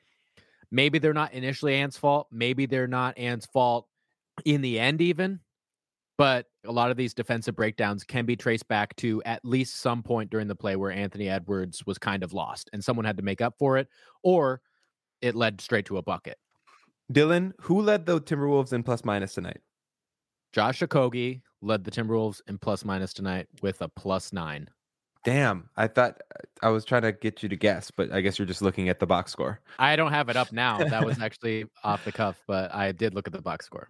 maybe 0.71 0.99
they're 0.99 1.13
not 1.13 1.33
initially 1.33 1.75
Ant's 1.75 1.97
fault. 1.97 2.27
Maybe 2.31 2.65
they're 2.65 2.87
not 2.87 3.17
Ant's 3.17 3.47
fault 3.47 3.87
in 4.45 4.61
the 4.61 4.79
end, 4.79 5.01
even. 5.01 5.39
But 6.19 6.47
a 6.65 6.71
lot 6.73 6.91
of 6.91 6.97
these 6.97 7.13
defensive 7.13 7.55
breakdowns 7.55 8.03
can 8.03 8.25
be 8.25 8.35
traced 8.35 8.67
back 8.67 8.93
to 8.97 9.23
at 9.23 9.45
least 9.45 9.79
some 9.79 10.03
point 10.03 10.29
during 10.29 10.49
the 10.49 10.55
play 10.55 10.75
where 10.75 10.91
Anthony 10.91 11.29
Edwards 11.29 11.85
was 11.85 11.97
kind 11.97 12.23
of 12.23 12.33
lost 12.33 12.69
and 12.73 12.83
someone 12.83 13.05
had 13.05 13.15
to 13.15 13.23
make 13.23 13.39
up 13.39 13.55
for 13.57 13.77
it, 13.77 13.87
or 14.21 14.59
it 15.21 15.33
led 15.33 15.61
straight 15.61 15.85
to 15.85 15.95
a 15.95 16.01
bucket. 16.01 16.37
Dylan, 17.09 17.53
who 17.61 17.81
led 17.81 18.05
the 18.05 18.19
Timberwolves 18.19 18.73
in 18.73 18.83
plus 18.83 19.05
minus 19.05 19.33
tonight? 19.33 19.61
Josh 20.51 20.81
Okogie 20.81 21.41
led 21.61 21.85
the 21.85 21.91
Timberwolves 21.91 22.41
in 22.49 22.57
plus 22.57 22.83
minus 22.83 23.13
tonight 23.13 23.47
with 23.61 23.81
a 23.81 23.87
plus 23.87 24.33
nine. 24.33 24.67
Damn, 25.23 25.69
I 25.77 25.87
thought 25.87 26.19
I 26.61 26.67
was 26.67 26.83
trying 26.83 27.03
to 27.03 27.13
get 27.13 27.43
you 27.43 27.47
to 27.47 27.55
guess, 27.55 27.91
but 27.91 28.11
I 28.11 28.19
guess 28.19 28.37
you're 28.37 28.45
just 28.45 28.61
looking 28.61 28.89
at 28.89 28.99
the 28.99 29.07
box 29.07 29.31
score. 29.31 29.61
I 29.77 29.95
don't 29.95 30.11
have 30.11 30.27
it 30.27 30.35
up 30.35 30.51
now. 30.51 30.79
That 30.79 31.05
was 31.05 31.17
actually 31.21 31.63
off 31.81 32.03
the 32.03 32.11
cuff, 32.11 32.41
but 32.45 32.75
I 32.75 32.91
did 32.91 33.13
look 33.13 33.25
at 33.25 33.31
the 33.31 33.41
box 33.41 33.65
score. 33.65 33.89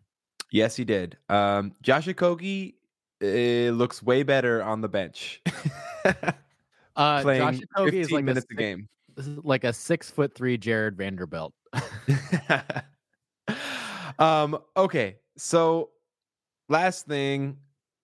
Yes, 0.51 0.75
he 0.75 0.83
did. 0.83 1.17
Um, 1.29 1.75
Josh 1.81 2.07
Okogie 2.07 2.75
uh, 3.21 3.71
looks 3.71 4.01
way 4.01 4.23
better 4.23 4.63
on 4.63 4.81
the 4.81 4.89
bench. 4.89 5.41
uh, 6.95 7.21
Playing 7.21 7.39
Josh 7.39 7.59
Okogie 7.77 7.93
is 7.93 8.11
like 8.11 8.25
minutes 8.25 8.47
a, 8.49 8.49
six, 8.49 8.53
a 8.53 8.55
game, 8.55 8.89
like 9.43 9.63
a 9.63 9.73
six 9.73 10.09
foot 10.09 10.33
three 10.35 10.57
Jarred 10.57 10.97
Vanderbilt. 10.97 11.53
um. 14.19 14.57
Okay. 14.75 15.17
So, 15.37 15.91
last 16.67 17.05
thing, 17.05 17.57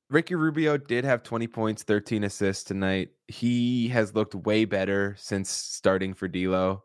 Ricky 0.10 0.36
Rubio 0.36 0.78
did 0.78 1.04
have 1.04 1.24
20 1.24 1.48
points, 1.48 1.84
13 1.84 2.24
assists 2.24 2.64
tonight. 2.64 3.10
He 3.28 3.88
has 3.90 4.16
looked 4.16 4.36
way 4.36 4.66
better 4.66 5.16
since 5.18 5.50
starting 5.50 6.14
for 6.14 6.28
D'Lo. 6.28 6.84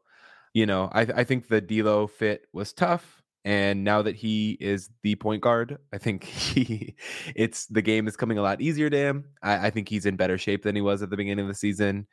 you 0.54 0.66
know, 0.66 0.88
I 0.92 1.02
I 1.02 1.24
think 1.24 1.48
the 1.48 1.60
D'Lo 1.60 2.06
fit 2.06 2.46
was 2.52 2.72
tough, 2.72 3.19
and 3.44 3.84
now 3.84 4.02
that 4.02 4.16
he 4.16 4.58
is 4.60 4.90
the 5.02 5.14
point 5.16 5.42
guard, 5.42 5.78
I 5.92 5.98
think 5.98 6.24
he 6.24 6.94
it's 7.34 7.66
the 7.66 7.82
game 7.82 8.06
is 8.08 8.16
coming 8.16 8.38
a 8.38 8.42
lot 8.42 8.60
easier 8.60 8.90
to 8.90 8.96
him. 8.96 9.24
I, 9.42 9.66
I 9.68 9.70
think 9.70 9.88
he's 9.88 10.06
in 10.06 10.16
better 10.16 10.38
shape 10.38 10.62
than 10.62 10.76
he 10.76 10.82
was 10.82 11.02
at 11.02 11.10
the 11.10 11.16
beginning 11.16 11.44
of 11.44 11.48
the 11.48 11.54
season, 11.54 12.06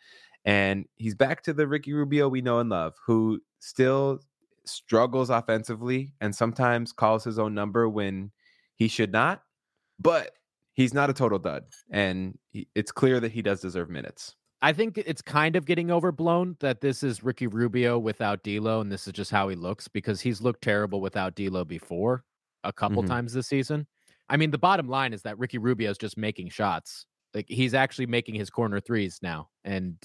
and 0.46 0.86
he's 0.96 1.16
back 1.16 1.44
to 1.44 1.54
the 1.54 1.68
Ricky 1.68 1.94
Rubio 1.94 2.30
we 2.30 2.42
know 2.42 2.60
and 2.60 2.70
love, 2.70 2.96
who 3.06 3.42
still 3.60 4.20
struggles 4.66 5.30
offensively 5.30 6.14
and 6.22 6.36
sometimes 6.36 6.92
calls 6.92 7.24
his 7.24 7.40
own 7.40 7.54
number 7.54 7.88
when 7.88 8.32
he 8.76 8.88
should 8.88 9.12
not, 9.12 9.42
but 10.00 10.32
he's 10.74 10.94
not 10.94 11.10
a 11.10 11.14
total 11.14 11.40
dud, 11.40 11.64
and 11.90 12.38
he, 12.52 12.68
it's 12.76 12.92
clear 12.92 13.20
that 13.20 13.32
he 13.32 13.42
does 13.42 13.62
deserve 13.62 13.90
minutes. 13.90 14.36
I 14.62 14.74
think 14.74 14.98
it's 14.98 15.22
kind 15.22 15.56
of 15.56 15.66
getting 15.66 15.92
overblown 15.92 16.58
that 16.62 16.82
this 16.82 17.04
is 17.04 17.24
Ricky 17.24 17.46
Rubio 17.48 18.00
without 18.00 18.44
D'Lo, 18.44 18.82
and 18.82 18.92
this 18.92 19.06
is 19.08 19.14
just 19.14 19.30
how 19.32 19.50
he 19.50 19.56
looks 19.56 19.88
because 19.88 20.20
he's 20.22 20.42
looked 20.42 20.64
terrible 20.64 21.00
without 21.00 21.36
D'Lo 21.36 21.64
before 21.64 22.24
a 22.64 22.74
couple 22.74 23.04
Mhm. 23.04 23.08
times 23.08 23.34
this 23.34 23.48
season. 23.48 23.86
I 24.30 24.38
mean, 24.38 24.52
the 24.52 24.58
bottom 24.58 24.88
line 24.88 25.14
is 25.14 25.22
that 25.24 25.38
Ricky 25.38 25.58
Rubio 25.60 25.92
is 25.92 25.98
just 25.98 26.18
making 26.18 26.50
shots. 26.50 27.06
Like 27.34 27.46
he's 27.48 27.74
actually 27.76 28.08
making 28.08 28.36
his 28.36 28.50
corner 28.50 28.80
threes 28.80 29.20
now, 29.22 29.50
and 29.64 29.98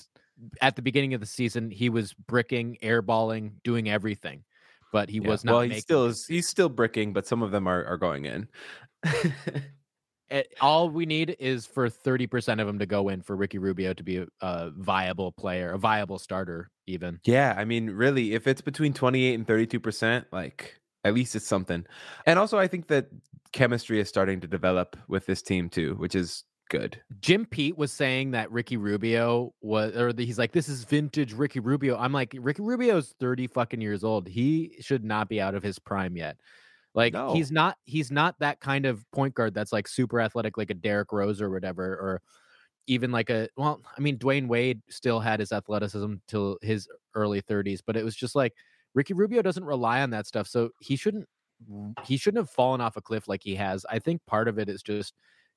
at 0.61 0.77
the 0.77 0.83
beginning 0.83 1.15
of 1.15 1.21
the 1.21 1.27
season, 1.27 1.71
he 1.71 1.89
was 1.89 2.13
bricking, 2.15 2.77
airballing, 2.83 3.63
doing 3.63 3.89
everything, 3.89 4.45
but 4.93 5.09
he 5.09 5.19
Yeah. 5.19 5.29
was 5.29 5.45
not. 5.45 5.53
well, 5.53 5.61
he 5.63 5.69
making 5.69 5.81
still 5.83 6.07
is. 6.07 6.27
He's 6.27 6.49
still 6.49 6.69
bricking, 6.69 7.13
but 7.15 7.27
some 7.27 7.43
of 7.43 7.53
them 7.53 7.67
are 7.67 7.85
are 7.87 7.97
going 7.97 8.27
in. 8.27 8.49
All 10.61 10.91
we 10.91 11.07
need 11.07 11.37
is 11.39 11.67
for 11.67 11.89
30% 11.89 12.61
of 12.61 12.67
them 12.67 12.79
to 12.79 12.87
go 12.87 13.09
in 13.09 13.23
for 13.23 13.37
Ricky 13.37 13.59
Rubio 13.59 13.95
to 13.95 14.03
be 14.03 14.19
a, 14.19 14.27
a 14.41 14.71
viable 14.71 15.33
player, 15.33 15.73
a 15.73 15.79
viable 15.79 16.19
starter, 16.19 16.71
even. 16.87 17.21
Yeah, 17.25 17.55
I 17.57 17.65
mean, 17.65 17.91
really, 17.91 18.35
if 18.35 18.47
it's 18.47 18.61
between 18.61 18.93
28 18.93 19.35
and 19.35 19.47
32%, 19.47 20.25
like 20.33 20.81
at 21.05 21.15
least 21.15 21.35
it's 21.35 21.47
something. 21.47 21.85
And 22.27 22.39
also 22.39 22.59
I 22.59 22.67
think 22.67 22.89
that 22.89 23.09
chemistry 23.53 24.01
is 24.01 24.09
starting 24.09 24.41
to 24.41 24.47
develop 24.47 24.97
with 25.09 25.27
this 25.27 25.43
team 25.43 25.69
too, 25.69 25.95
which 25.95 26.15
is 26.15 26.45
good. 26.71 27.01
Jim 27.21 27.45
Pete 27.45 27.77
was 27.77 27.93
saying 27.93 28.31
that 28.31 28.51
Ricky 28.51 28.77
Rubio 28.77 29.53
was, 29.61 29.95
or 29.95 30.13
that 30.13 30.23
he's 30.23 30.39
like, 30.39 30.53
this 30.53 30.69
is 30.69 30.85
vintage 30.85 31.35
Ricky 31.35 31.61
Rubio. 31.61 31.97
I'm 31.99 32.13
like, 32.13 32.35
Ricky 32.39 32.63
Rubio's 32.63 33.15
30 33.21 33.47
fucking 33.49 33.81
years 33.81 34.03
old. 34.03 34.27
He 34.27 34.77
should 34.81 35.05
not 35.05 35.29
be 35.29 35.41
out 35.41 35.55
of 35.55 35.63
his 35.63 35.79
prime 35.79 36.17
yet. 36.17 36.39
Like 36.95 37.17
No. 37.17 37.27
he's 37.27 37.51
not, 37.53 37.79
he's 37.85 38.11
not 38.11 38.39
that 38.41 38.61
kind 38.61 38.87
of 38.87 39.11
point 39.13 39.35
guard 39.35 39.55
that's 39.55 39.73
like 39.73 39.89
super 39.89 40.21
athletic, 40.21 40.57
like 40.59 40.71
a 40.71 40.75
Derrick 40.75 41.13
Rose 41.13 41.41
or 41.41 41.51
whatever, 41.51 41.85
or 41.95 42.23
even 42.87 43.13
like 43.13 43.31
a, 43.31 43.49
well, 43.57 43.83
I 43.97 44.01
mean, 44.01 44.19
Dwyane 44.19 44.49
Wade 44.49 44.83
still 44.91 45.21
had 45.21 45.41
his 45.41 45.53
athleticism 45.53 46.15
till 46.29 46.59
his 46.63 46.89
early 47.15 47.41
30s, 47.41 47.83
but 47.85 47.97
it 47.97 48.05
was 48.05 48.17
just 48.17 48.35
like 48.35 48.55
Ricky 48.95 49.15
Rubio 49.15 49.43
doesn't 49.43 49.65
rely 49.65 50.03
on 50.03 50.11
that 50.11 50.27
stuff. 50.27 50.49
So 50.49 50.71
he 50.81 50.97
shouldn't, 50.97 51.29
he 52.05 52.17
shouldn't 52.17 52.41
have 52.43 52.51
fallen 52.51 52.81
off 52.81 52.97
a 52.97 53.01
cliff 53.03 53.29
like 53.29 53.43
he 53.43 53.55
has. 53.57 53.87
I 53.89 53.99
think 53.99 54.25
part 54.27 54.49
of 54.49 54.59
it 54.59 54.69
is 54.69 54.83
just, 54.83 55.15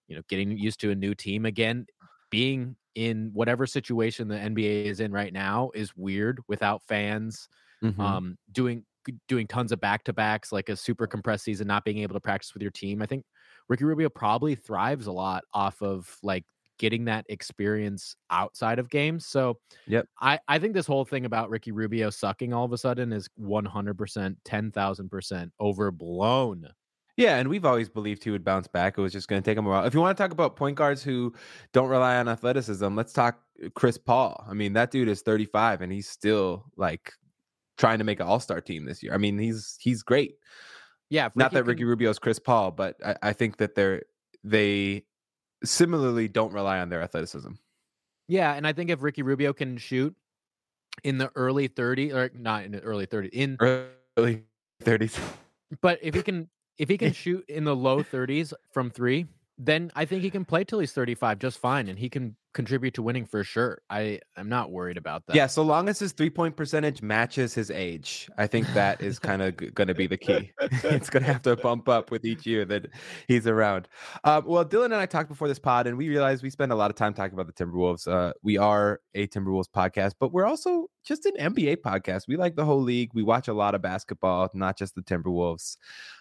you 0.08 0.16
know, 0.16 0.22
getting 0.30 0.58
used 0.58 0.80
to 0.82 0.92
a 0.92 0.96
new 0.96 1.16
team 1.16 1.46
again. 1.46 1.88
Being 2.30 2.76
in 2.96 3.32
whatever 3.34 3.66
situation 3.66 4.28
the 4.28 4.40
NBA 4.40 4.86
is 4.86 5.00
in 5.00 5.12
right 5.12 5.34
now 5.34 5.72
is 5.74 5.96
weird 5.96 6.42
without 6.48 6.84
fans. 6.84 7.50
Mhm. 7.82 8.18
Um, 8.18 8.38
doing 8.52 8.86
doing 9.28 9.48
tons 9.48 9.72
of 9.72 9.80
back 9.80 10.04
to 10.06 10.14
backs, 10.14 10.52
like 10.52 10.70
a 10.70 10.76
super 10.76 11.08
compressed 11.08 11.44
season, 11.44 11.68
not 11.68 11.86
being 11.86 12.00
able 12.00 12.14
to 12.14 12.20
practice 12.20 12.54
with 12.54 12.62
your 12.62 12.72
team. 12.72 13.02
I 13.02 13.06
think 13.06 13.26
Ricky 13.70 13.84
Rubio 13.84 14.10
probably 14.10 14.56
thrives 14.56 15.08
a 15.08 15.12
lot 15.12 15.44
off 15.54 15.82
of 15.82 16.18
like 16.24 16.46
getting 16.78 17.06
that 17.06 17.26
experience 17.30 18.16
outside 18.30 18.80
of 18.80 18.90
games. 18.90 19.26
So, 19.26 19.60
Yep. 19.88 20.08
I 20.20 20.40
I 20.48 20.60
think 20.60 20.74
this 20.74 20.88
whole 20.88 21.06
thing 21.06 21.26
about 21.26 21.50
Ricky 21.50 21.72
Rubio 21.72 22.10
sucking 22.10 22.54
all 22.54 22.66
of 22.66 22.74
a 22.74 22.78
sudden 22.78 23.14
is 23.14 23.30
one 23.36 23.66
hundred 23.66 23.98
percent, 23.98 24.38
ten 24.44 24.72
thousand 24.72 25.10
percent 25.10 25.54
overblown. 25.60 26.70
Yeah, 27.18 27.38
and 27.38 27.48
we've 27.48 27.64
always 27.64 27.88
believed 27.88 28.26
he 28.26 28.32
would 28.32 28.44
bounce 28.44 28.68
back. 28.68 28.98
It 28.98 29.02
was 29.02 29.14
just 29.14 29.30
going 29.30 29.42
to 29.42 29.50
take 29.50 29.58
him 29.58 29.66
a 29.66 29.70
while. 29.70 29.86
If 29.86 29.94
you 29.94 30.02
want 30.02 30.18
to 30.18 30.22
talk 30.22 30.32
about 30.32 30.58
point 30.58 30.76
guards 30.76 31.02
who 31.02 31.34
don't 31.72 31.88
rely 31.88 32.18
on 32.18 32.28
athleticism, 32.28 32.94
let's 32.94 33.14
talk 33.14 33.40
uh, 33.64 33.70
Chris 33.74 33.98
Paul. 33.98 34.44
I 34.50 34.54
mean, 34.54 34.74
that 34.74 34.92
dude 34.92 35.08
is 35.08 35.22
35 35.22 35.82
and 35.82 35.94
he's 35.94 36.10
still 36.10 36.66
like 36.76 37.14
trying 37.78 37.98
to 38.00 38.04
make 38.04 38.20
an 38.20 38.26
all-star 38.28 38.62
team 38.62 38.86
this 38.86 39.04
year. 39.04 39.14
I 39.14 39.18
mean, 39.18 39.38
he's 39.38 39.78
he's 39.80 40.04
great. 40.04 40.36
Yeah, 41.10 41.30
Not 41.36 41.52
that 41.52 41.66
can- 41.66 41.86
Rubio 41.88 42.10
is 42.10 42.20
Chris 42.20 42.40
Paul, 42.40 42.72
but 42.72 42.96
I, 43.06 43.16
I 43.22 43.34
think 43.34 43.58
that 43.58 43.76
they're 43.76 44.04
they 44.44 45.04
similarly 45.64 46.28
don't 46.28 46.54
rely 46.54 46.80
on 46.80 46.90
their 46.90 47.02
athleticism. 47.02 47.52
Yeah, 48.28 48.54
and 48.54 48.66
I 48.66 48.74
think 48.74 48.90
if 48.90 49.04
Ricky 49.04 49.22
Rubio 49.22 49.54
can 49.54 49.78
shoot 49.78 50.16
in 51.04 51.18
the 51.18 51.32
early 51.36 51.68
30 51.68 52.12
or 52.14 52.32
not 52.34 52.64
in 52.66 52.72
the 52.72 52.80
early 52.82 53.06
30 53.06 53.28
in 53.30 53.58
Early 53.60 54.44
30s. 54.84 55.20
but 55.82 56.00
if 56.02 56.16
he 56.16 56.22
can 56.24 56.50
if 56.78 56.90
he 56.90 56.98
can 56.98 57.14
shoot 57.24 57.46
in 57.48 57.64
the 57.66 57.76
low 57.76 58.02
30s 58.04 58.54
from 58.72 58.90
3, 58.90 59.26
then 59.58 59.92
I 59.96 60.06
think 60.06 60.22
he 60.22 60.30
can 60.30 60.44
play 60.44 60.66
till 60.66 60.80
he's 60.80 60.92
35 60.92 61.40
just 61.40 61.58
fine 61.60 61.88
and 61.88 61.98
he 61.98 62.10
can 62.10 62.36
contribute 62.54 62.94
to 62.96 63.02
winning 63.02 63.26
for 63.26 63.44
sure. 63.44 63.82
I 63.90 64.20
I'm 64.36 64.50
not 64.50 64.72
worried 64.72 64.98
about 64.98 65.26
that. 65.28 65.36
Yeah, 65.36 65.48
so 65.48 65.62
long 65.64 65.88
as 65.88 66.00
his 66.00 66.12
three 66.12 66.30
point 66.30 66.58
percentage 66.58 67.02
matches 67.02 67.54
his 67.54 67.72
age, 67.72 68.30
I 68.38 68.48
think 68.48 68.68
that 68.74 69.02
is 69.02 69.18
kind 69.30 69.42
of 69.42 69.58
g- 69.58 69.70
going 69.70 69.88
to 69.88 69.94
be 69.94 70.08
the 70.08 70.18
key. 70.18 70.52
it's 70.60 71.10
going 71.10 71.24
to 71.24 71.32
have 71.32 71.42
to 71.44 71.56
bump 71.56 71.88
up 71.88 72.12
with 72.12 72.26
each 72.26 72.46
year 72.46 72.66
that 72.66 72.88
he's 73.30 73.48
around. 73.48 73.88
Um, 74.26 74.46
well, 74.46 74.66
Dylan 74.66 74.86
and 74.86 74.96
I 74.96 75.06
talked 75.06 75.30
before 75.30 75.48
this 75.48 75.60
pod, 75.60 75.88
and 75.88 75.98
we 75.98 76.10
realized 76.10 76.44
we 76.44 76.50
spend 76.50 76.74
a 76.74 76.76
lot 76.76 76.92
of 76.92 76.98
time 76.98 77.14
talking 77.14 77.38
about 77.38 77.48
the 77.48 77.66
Timberwolves. 77.66 78.08
Uh, 78.08 78.34
we 78.44 78.58
are 78.58 79.00
a 79.14 79.28
Timberwolves 79.28 79.70
podcast, 79.74 80.14
but 80.20 80.34
we're 80.34 80.46
also 80.46 80.88
just 81.06 81.26
an 81.26 81.54
NBA 81.54 81.78
podcast. 81.78 82.24
We 82.28 82.36
like 82.36 82.56
the 82.56 82.66
whole 82.66 82.82
league. 82.82 83.12
We 83.14 83.24
watch 83.24 83.48
a 83.48 83.54
lot 83.54 83.76
of 83.76 83.82
basketball, 83.82 84.50
not 84.54 84.78
just 84.78 84.96
the 84.96 85.02
Timberwolves. 85.02 85.78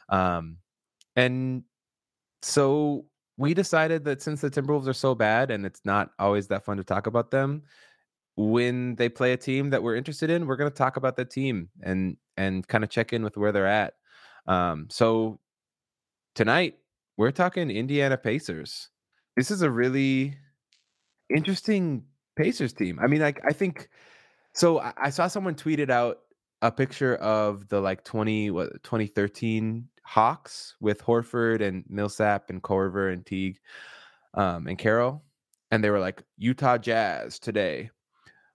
Um, 0.08 0.58
and 1.16 1.64
so 2.42 3.06
we 3.36 3.54
decided 3.54 4.04
that 4.04 4.22
since 4.22 4.40
the 4.40 4.50
Timberwolves 4.50 4.86
are 4.86 4.92
so 4.94 5.14
bad 5.14 5.50
and 5.50 5.66
it's 5.66 5.80
not 5.84 6.10
always 6.18 6.46
that 6.48 6.64
fun 6.64 6.76
to 6.76 6.84
talk 6.84 7.06
about 7.06 7.30
them, 7.30 7.62
when 8.36 8.96
they 8.96 9.08
play 9.08 9.32
a 9.32 9.36
team 9.36 9.70
that 9.70 9.82
we're 9.82 9.96
interested 9.96 10.30
in, 10.30 10.46
we're 10.46 10.56
going 10.56 10.70
to 10.70 10.76
talk 10.76 10.96
about 10.96 11.16
the 11.16 11.24
team 11.24 11.68
and 11.82 12.16
and 12.36 12.66
kind 12.66 12.82
of 12.82 12.90
check 12.90 13.12
in 13.12 13.22
with 13.22 13.36
where 13.36 13.52
they're 13.52 13.66
at. 13.66 13.94
Um, 14.46 14.88
so 14.90 15.38
tonight 16.34 16.74
we're 17.16 17.30
talking 17.30 17.70
Indiana 17.70 18.16
Pacers. 18.16 18.88
This 19.36 19.50
is 19.50 19.62
a 19.62 19.70
really 19.70 20.36
interesting 21.34 22.04
Pacers 22.36 22.72
team. 22.72 22.98
I 23.02 23.06
mean, 23.06 23.20
like 23.20 23.40
I 23.46 23.52
think 23.52 23.88
so. 24.52 24.80
I, 24.80 24.92
I 24.96 25.10
saw 25.10 25.28
someone 25.28 25.54
tweeted 25.54 25.90
out 25.90 26.18
a 26.62 26.72
picture 26.72 27.16
of 27.16 27.68
the 27.68 27.80
like 27.80 28.04
20 28.04 28.50
what 28.50 28.82
2013 28.82 29.88
Hawks 30.04 30.76
with 30.80 31.02
Horford 31.02 31.60
and 31.60 31.84
Millsap 31.88 32.50
and 32.50 32.62
Korver 32.62 33.12
and 33.12 33.24
Teague 33.24 33.58
um, 34.34 34.66
and 34.66 34.78
Carroll, 34.78 35.24
and 35.70 35.82
they 35.82 35.90
were 35.90 36.00
like 36.00 36.22
Utah 36.36 36.78
Jazz 36.78 37.38
today. 37.38 37.90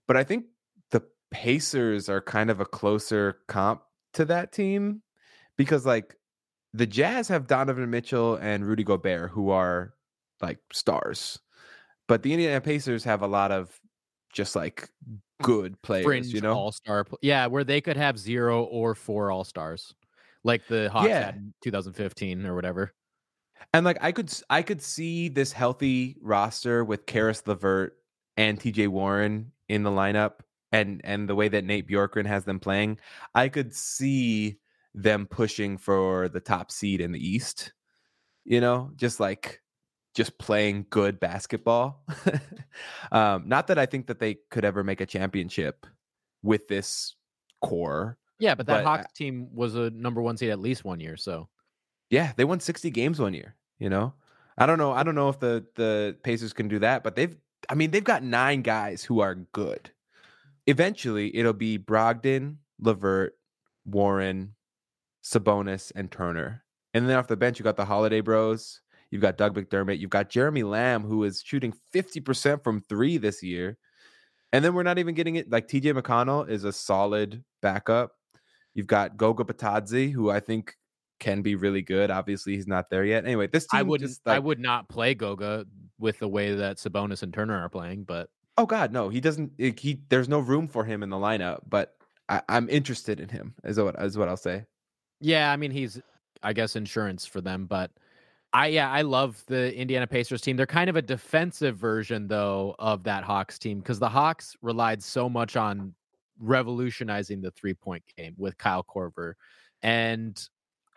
But 0.08 0.18
I 0.18 0.24
think 0.24 0.46
the 0.92 1.02
Pacers 1.32 2.10
are 2.10 2.22
kind 2.22 2.50
of 2.50 2.60
a 2.60 2.66
closer 2.66 3.40
comp 3.48 3.82
to 4.14 4.26
that 4.26 4.52
team 4.52 5.02
because 5.58 5.86
like 5.86 6.16
the 6.74 6.88
Jazz 6.88 7.28
have 7.28 7.48
Donovan 7.48 7.90
Mitchell 7.90 8.36
and 8.36 8.66
Rudy 8.66 8.84
Gobert 8.84 9.32
who 9.32 9.50
are 9.50 9.94
like 10.42 10.60
stars. 10.72 11.40
But 12.08 12.24
the 12.24 12.34
Indiana 12.34 12.62
Pacers 12.62 13.04
have 13.04 13.22
a 13.22 13.28
lot 13.28 13.52
of 13.52 13.80
just 14.34 14.56
like 14.56 14.90
good 15.42 15.82
players, 15.82 16.06
fringe 16.06 16.28
you 16.28 16.42
know. 16.42 16.54
all-star 16.54 17.04
pl- 17.04 17.18
yeah 17.22 17.48
where 17.48 17.64
they 17.64 17.82
could 17.82 17.98
have 17.98 18.20
zero 18.20 18.64
or 18.64 18.94
four 18.94 19.32
all-stars 19.32 19.96
like 20.44 20.68
the 20.68 20.90
hawks 20.90 21.08
Yeah. 21.10 21.30
in 21.30 21.54
2015 21.62 22.46
or 22.46 22.56
whatever 22.56 22.94
And 23.74 23.86
like 23.86 23.98
I 24.02 24.12
could 24.12 24.32
I 24.50 24.62
could 24.62 24.82
see 24.82 25.30
this 25.30 25.52
healthy 25.52 26.18
roster 26.22 26.84
with 26.84 27.06
Caris 27.06 27.44
LeVert 27.46 27.98
and 28.38 28.60
TJ 28.60 28.88
Warren 28.88 29.52
in 29.68 29.84
the 29.84 29.90
lineup 29.92 30.42
and 30.72 31.02
and 31.04 31.28
the 31.28 31.36
way 31.36 31.50
that 31.50 31.66
Nate 31.66 31.88
Bjorkgren 31.90 32.26
has 32.28 32.46
them 32.46 32.60
playing, 32.60 33.00
I 33.34 33.50
could 33.50 33.74
see 33.74 34.60
them 34.94 35.26
pushing 35.26 35.78
for 35.78 36.30
the 36.30 36.40
top 36.40 36.72
seed 36.72 37.02
in 37.02 37.12
the 37.12 37.20
East. 37.28 37.74
You 38.46 38.62
know, 38.62 38.92
just 38.96 39.20
like 39.20 39.62
just 40.16 40.38
playing 40.38 40.86
good 40.92 41.20
basketball. 41.20 42.04
um, 43.12 43.48
not 43.48 43.68
that 43.68 43.80
I 43.80 43.88
think 43.88 44.08
that 44.08 44.20
they 44.20 44.38
could 44.52 44.64
ever 44.66 44.84
make 44.84 45.02
a 45.02 45.06
championship 45.08 45.86
with 46.44 46.68
this 46.68 47.16
core. 47.62 48.19
Yeah 48.40 48.56
but 48.56 48.66
that 48.68 48.84
But 48.84 48.86
hawks 48.86 49.14
team 49.14 49.50
was 49.54 49.76
a 49.76 49.90
number 49.92 50.22
one 50.22 50.38
seed 50.38 50.50
at 50.50 50.60
least 50.60 50.84
one 50.86 51.00
year 51.00 51.18
so 51.18 51.50
Yeah, 52.10 52.34
they 52.36 52.46
won 52.46 52.60
60 52.60 52.90
games 52.90 53.20
one 53.20 53.34
year, 53.34 53.56
you 53.78 53.90
know. 53.90 54.14
I 54.58 54.66
don't 54.66 54.78
know. 54.78 54.92
I 54.92 55.04
don't 55.04 55.16
know 55.16 55.30
if 55.30 55.40
the 55.40 55.66
the 55.76 56.18
Pacers 56.24 56.54
can 56.54 56.68
do 56.68 56.80
that, 56.80 57.04
but 57.04 57.16
they've 57.16 57.38
I 57.70 57.76
mean, 57.76 57.92
they've 57.92 58.04
got 58.04 58.24
9 58.24 58.62
guys 58.62 59.04
who 59.04 59.20
are 59.22 59.36
good. 59.36 59.92
Eventually, 60.68 61.36
it'll 61.36 61.54
be 61.54 61.78
Brogdon, 61.78 62.58
LeVert, 62.80 63.34
Warren, 63.86 64.56
Sabonis 65.24 65.92
and 65.96 66.12
Turner. 66.12 66.64
And 66.94 67.08
then 67.08 67.18
off 67.18 67.28
the 67.28 67.38
bench 67.38 67.60
you 67.60 67.64
got 67.64 67.78
the 67.78 67.86
Holiday 67.86 68.22
Bros, 68.22 68.82
you've 69.12 69.22
got 69.22 69.38
Doug 69.38 69.56
McDermott, 69.56 70.00
you've 70.00 70.10
got 70.10 70.30
Jeremy 70.30 70.64
Lamb 70.64 71.04
who 71.04 71.24
is 71.24 71.42
shooting 71.46 71.74
50% 71.94 72.64
from 72.64 72.82
3 72.82 73.18
this 73.18 73.44
year. 73.44 73.78
And 74.54 74.66
then 74.66 74.74
we're 74.74 74.84
not 74.84 74.98
even 75.00 75.16
getting 75.16 75.36
it. 75.36 75.50
Like 75.52 75.68
TJ 75.68 76.00
McConnell 76.00 76.50
is 76.50 76.64
a 76.64 76.74
solid 76.74 77.44
backup. 77.62 78.12
You've 78.74 78.88
got 78.88 79.18
Goga 79.18 79.44
Bitadze, 79.44 80.12
who 80.12 80.30
I 80.30 80.40
think 80.40 80.76
can 81.20 81.42
be 81.42 81.56
really 81.56 81.82
good. 81.82 82.12
Obviously, 82.12 82.56
he's 82.56 82.68
not 82.68 82.90
there 82.90 83.06
yet. 83.06 83.26
Anyway, 83.26 83.48
this 83.48 83.68
team 83.68 83.80
I 83.80 83.84
would 83.84 84.02
just 84.02 84.22
I 84.26 84.40
would 84.40 84.60
not 84.60 84.90
play 84.90 85.14
Goga 85.14 85.66
with 85.98 86.20
the 86.20 86.28
way 86.28 86.56
that 86.56 86.78
Sabonis 86.78 87.24
and 87.24 87.34
Turner 87.34 87.60
are 87.60 87.70
playing, 87.70 88.04
but 88.04 88.30
oh 88.58 88.66
god, 88.66 88.92
no, 88.92 89.10
he 89.10 89.20
doesn't. 89.20 89.52
Eh, 89.60 89.72
he 89.78 90.02
there's 90.10 90.30
no 90.30 90.40
room 90.40 90.68
for 90.68 90.84
him 90.86 91.04
in 91.04 91.10
the 91.10 91.18
lineup. 91.18 91.60
But 91.68 91.96
I, 92.28 92.42
I'm 92.50 92.70
interested 92.70 93.20
in 93.20 93.30
him. 93.30 93.56
Is 93.64 93.80
what 93.80 93.96
is 94.02 94.18
what 94.18 94.30
I'll 94.30 94.38
say. 94.38 94.66
yeah, 95.20 95.52
I 95.52 95.58
mean 95.58 95.72
he's 95.72 96.00
I 96.44 96.54
guess 96.54 96.76
insurance 96.76 97.26
for 97.26 97.42
them, 97.42 97.66
but 97.66 97.92
I 98.54 98.68
yeah, 98.68 98.90
I 98.90 99.02
love 99.02 99.44
the 99.48 99.76
Indiana 99.76 100.08
Pacers 100.08 100.42
team. 100.42 100.58
They're 100.58 100.66
kind 100.66 100.90
of 100.90 100.96
a 100.96 101.02
defensive 101.02 101.78
version 101.78 102.28
though 102.28 102.76
of 102.80 103.04
that 103.04 103.24
Hawks 103.24 103.60
team 103.60 103.80
because 103.80 104.00
the 104.00 104.10
Hawks 104.10 104.56
relied 104.62 105.04
so 105.04 105.30
much 105.30 105.56
on 105.56 105.94
revolutionizing 106.40 107.42
the 107.42 107.52
three-point 107.52 108.04
game 108.18 108.34
with 108.38 108.58
Kyle 108.58 108.84
Korver. 108.84 109.34
And 109.82 110.42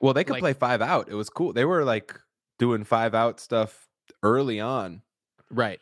Well, 0.01 0.15
they 0.15 0.25
could 0.25 0.33
Like- 0.33 0.41
play 0.41 0.53
five 0.55 0.83
out. 0.83 1.09
It 1.09 1.15
was 1.15 1.31
cool. 1.31 1.53
They 1.53 1.65
were 1.65 1.85
like 1.85 2.19
doing 2.59 2.83
five 2.85 3.15
out 3.15 3.39
stuff 3.41 3.89
early 4.23 4.59
on. 4.61 5.03
Right. 5.51 5.81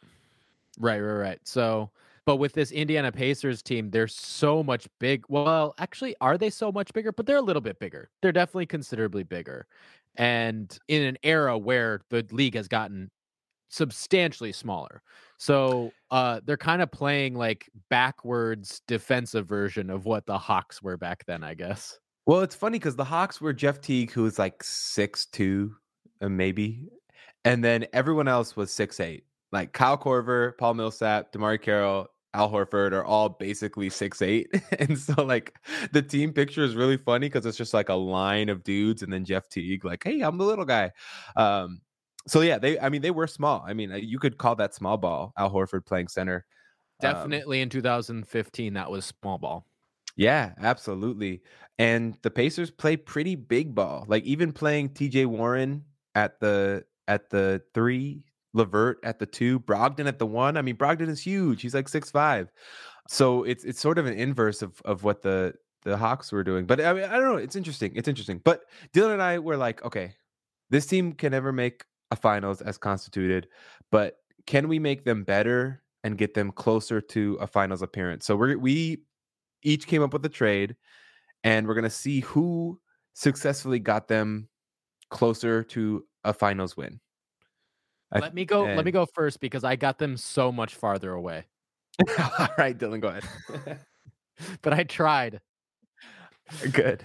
Right, 0.78 1.00
right, 1.00 1.12
right. 1.14 1.40
So, 1.48 1.90
but 2.26 2.36
with 2.36 2.52
this 2.52 2.70
Indiana 2.70 3.12
Pacers 3.12 3.62
team, 3.62 3.90
they're 3.90 4.06
so 4.08 4.62
much 4.62 4.88
big. 4.98 5.24
Well, 5.28 5.74
actually, 5.78 6.14
are 6.20 6.36
they 6.36 6.50
so 6.50 6.70
much 6.70 6.92
bigger? 6.92 7.12
But 7.12 7.26
they're 7.26 7.36
a 7.38 7.42
little 7.42 7.62
bit 7.62 7.78
bigger. 7.78 8.10
They're 8.20 8.32
definitely 8.32 8.66
considerably 8.66 9.22
bigger. 9.22 9.66
And 10.16 10.76
in 10.88 11.02
an 11.02 11.16
era 11.22 11.56
where 11.56 12.02
the 12.10 12.26
league 12.30 12.54
has 12.56 12.68
gotten 12.68 13.10
substantially 13.70 14.52
smaller. 14.52 15.02
So, 15.38 15.90
uh 16.10 16.40
they're 16.44 16.58
kind 16.58 16.82
of 16.82 16.90
playing 16.92 17.34
like 17.34 17.70
backwards 17.88 18.82
defensive 18.86 19.46
version 19.46 19.88
of 19.88 20.04
what 20.04 20.26
the 20.26 20.36
Hawks 20.36 20.82
were 20.82 20.98
back 20.98 21.24
then, 21.24 21.42
I 21.42 21.54
guess. 21.54 21.98
Well, 22.26 22.40
it's 22.40 22.54
funny 22.54 22.78
because 22.78 22.96
the 22.96 23.04
Hawks 23.04 23.40
were 23.40 23.52
Jeff 23.52 23.80
Teague, 23.80 24.12
who 24.12 24.24
was 24.24 24.38
like 24.38 24.62
six 24.62 25.26
two, 25.26 25.74
uh, 26.20 26.28
maybe, 26.28 26.88
and 27.44 27.64
then 27.64 27.86
everyone 27.92 28.28
else 28.28 28.54
was 28.56 28.70
six 28.70 29.00
eight. 29.00 29.24
Like 29.52 29.72
Kyle 29.72 29.98
Korver, 29.98 30.56
Paul 30.58 30.74
Millsap, 30.74 31.32
DeMarre 31.32 31.60
Carroll, 31.60 32.06
Al 32.34 32.50
Horford 32.50 32.92
are 32.92 33.04
all 33.04 33.28
basically 33.28 33.90
six 33.90 34.22
eight, 34.22 34.48
and 34.78 34.96
so 34.98 35.24
like 35.24 35.54
the 35.92 36.02
team 36.02 36.32
picture 36.32 36.62
is 36.62 36.76
really 36.76 36.96
funny 36.96 37.28
because 37.28 37.46
it's 37.46 37.58
just 37.58 37.74
like 37.74 37.88
a 37.88 37.94
line 37.94 38.48
of 38.48 38.62
dudes, 38.62 39.02
and 39.02 39.12
then 39.12 39.24
Jeff 39.24 39.48
Teague, 39.48 39.84
like, 39.84 40.04
hey, 40.04 40.20
I'm 40.20 40.38
the 40.38 40.44
little 40.44 40.64
guy. 40.64 40.92
Um, 41.36 41.80
so 42.26 42.40
yeah, 42.40 42.58
they, 42.58 42.78
I 42.78 42.88
mean, 42.88 43.02
they 43.02 43.10
were 43.10 43.26
small. 43.26 43.64
I 43.66 43.72
mean, 43.72 43.92
uh, 43.92 43.96
you 43.96 44.18
could 44.18 44.38
call 44.38 44.56
that 44.56 44.74
small 44.74 44.96
ball. 44.96 45.32
Al 45.38 45.50
Horford 45.50 45.86
playing 45.86 46.08
center. 46.08 46.44
Um, 47.02 47.12
Definitely 47.12 47.60
in 47.62 47.68
2015 47.68 48.74
that 48.74 48.90
was 48.90 49.06
small 49.06 49.38
ball. 49.38 49.66
Yeah, 50.16 50.52
absolutely. 50.60 51.42
And 51.78 52.16
the 52.22 52.30
Pacers 52.30 52.70
play 52.70 52.96
pretty 52.96 53.36
big 53.36 53.74
ball. 53.74 54.04
Like 54.06 54.24
even 54.24 54.52
playing 54.52 54.90
TJ 54.90 55.26
Warren 55.26 55.84
at 56.14 56.40
the 56.40 56.84
at 57.08 57.30
the 57.30 57.62
three, 57.72 58.22
LeVert 58.52 58.98
at 59.02 59.18
the 59.18 59.26
two, 59.26 59.60
Brogdon 59.60 60.06
at 60.06 60.18
the 60.18 60.26
one. 60.26 60.56
I 60.56 60.62
mean, 60.62 60.76
Brogdon 60.76 61.08
is 61.08 61.20
huge. 61.20 61.62
He's 61.62 61.74
like 61.74 61.88
six 61.88 62.10
five. 62.10 62.52
So 63.08 63.44
it's 63.44 63.64
it's 63.64 63.80
sort 63.80 63.98
of 63.98 64.06
an 64.06 64.14
inverse 64.14 64.60
of 64.60 64.80
of 64.84 65.04
what 65.04 65.22
the 65.22 65.54
the 65.84 65.96
Hawks 65.96 66.30
were 66.32 66.44
doing. 66.44 66.66
But 66.66 66.80
I 66.82 66.92
mean, 66.92 67.04
I 67.04 67.16
don't 67.16 67.24
know. 67.24 67.36
It's 67.36 67.56
interesting. 67.56 67.92
It's 67.94 68.08
interesting. 68.08 68.40
But 68.44 68.64
Dylan 68.92 69.14
and 69.14 69.22
I 69.22 69.38
were 69.38 69.56
like, 69.56 69.82
okay, 69.84 70.14
this 70.68 70.86
team 70.86 71.14
can 71.14 71.32
never 71.32 71.52
make 71.52 71.84
a 72.10 72.16
finals 72.16 72.60
as 72.60 72.78
constituted, 72.78 73.48
but 73.90 74.16
can 74.46 74.68
we 74.68 74.78
make 74.78 75.04
them 75.04 75.24
better 75.24 75.82
and 76.02 76.18
get 76.18 76.34
them 76.34 76.50
closer 76.50 77.00
to 77.00 77.34
a 77.40 77.46
finals 77.46 77.82
appearance? 77.82 78.26
So 78.26 78.36
we 78.36 78.56
we 78.56 79.02
each 79.62 79.86
came 79.86 80.02
up 80.02 80.12
with 80.12 80.24
a 80.24 80.30
trade, 80.30 80.76
and 81.44 81.66
we're 81.66 81.74
gonna 81.74 81.90
see 81.90 82.20
who 82.20 82.80
successfully 83.14 83.78
got 83.78 84.08
them 84.08 84.48
closer 85.10 85.62
to 85.64 86.04
a 86.24 86.32
finals 86.32 86.76
win. 86.76 87.00
Let 88.12 88.34
me 88.34 88.44
go. 88.44 88.64
Let 88.64 88.84
me 88.84 88.90
go 88.90 89.06
first 89.06 89.40
because 89.40 89.62
I 89.62 89.76
got 89.76 89.98
them 89.98 90.16
so 90.16 90.50
much 90.50 90.74
farther 90.74 91.12
away. 91.12 91.44
All 92.18 92.48
right, 92.58 92.76
Dylan, 92.76 93.00
go 93.00 93.08
ahead. 93.08 93.80
But 94.62 94.72
I 94.72 94.84
tried. 94.84 95.40
Good. 96.72 97.02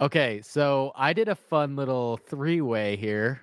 Okay, 0.00 0.40
so 0.42 0.92
I 0.96 1.12
did 1.12 1.28
a 1.28 1.36
fun 1.36 1.76
little 1.76 2.16
three-way 2.16 2.96
here. 2.96 3.40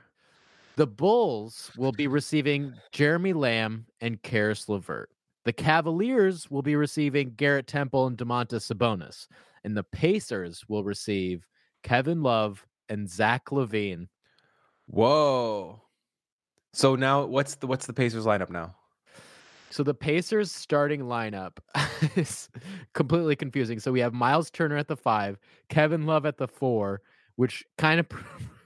The 0.76 0.88
Bulls 0.88 1.72
will 1.78 1.94
be 1.94 2.08
receiving 2.08 2.74
Jeremy 2.92 3.32
Lamb 3.34 3.86
and 4.02 4.22
Caris 4.22 4.68
LeVert. 4.68 5.10
The 5.46 5.54
Cavaliers 5.54 6.52
will 6.52 6.62
be 6.62 6.76
receiving 6.76 7.34
Garrett 7.36 7.68
Temple 7.68 8.08
and 8.08 8.18
Domantas 8.18 8.70
Sabonis, 8.70 9.28
and 9.64 9.76
the 9.76 9.84
Pacers 9.84 10.66
will 10.68 10.84
receive 10.84 11.48
Kevin 11.84 12.22
Love 12.22 12.66
and 12.90 13.10
Zach 13.10 13.46
LaVine. 13.46 14.08
Whoa. 14.88 15.82
So 16.74 16.96
now, 16.96 17.26
what's 17.26 17.56
the 17.56 17.68
what's 17.68 17.86
the 17.86 17.94
Pacers 17.94 18.26
lineup 18.26 18.50
now? 18.50 18.76
So 19.72 19.84
the 19.84 19.94
Pacers 19.94 20.52
starting 20.52 21.02
lineup 21.02 21.58
is 22.16 22.50
completely 22.94 23.36
confusing. 23.36 23.80
So 23.80 23.92
we 23.92 24.02
have 24.02 24.14
Miles 24.14 24.52
Turner 24.52 24.78
at 24.78 24.88
the 24.88 24.98
five, 24.98 25.40
Kevin 25.70 26.06
Love 26.06 26.26
at 26.26 26.38
the 26.38 26.48
four, 26.48 27.02
which 27.38 27.66
kind 27.78 28.00
of, 28.00 28.08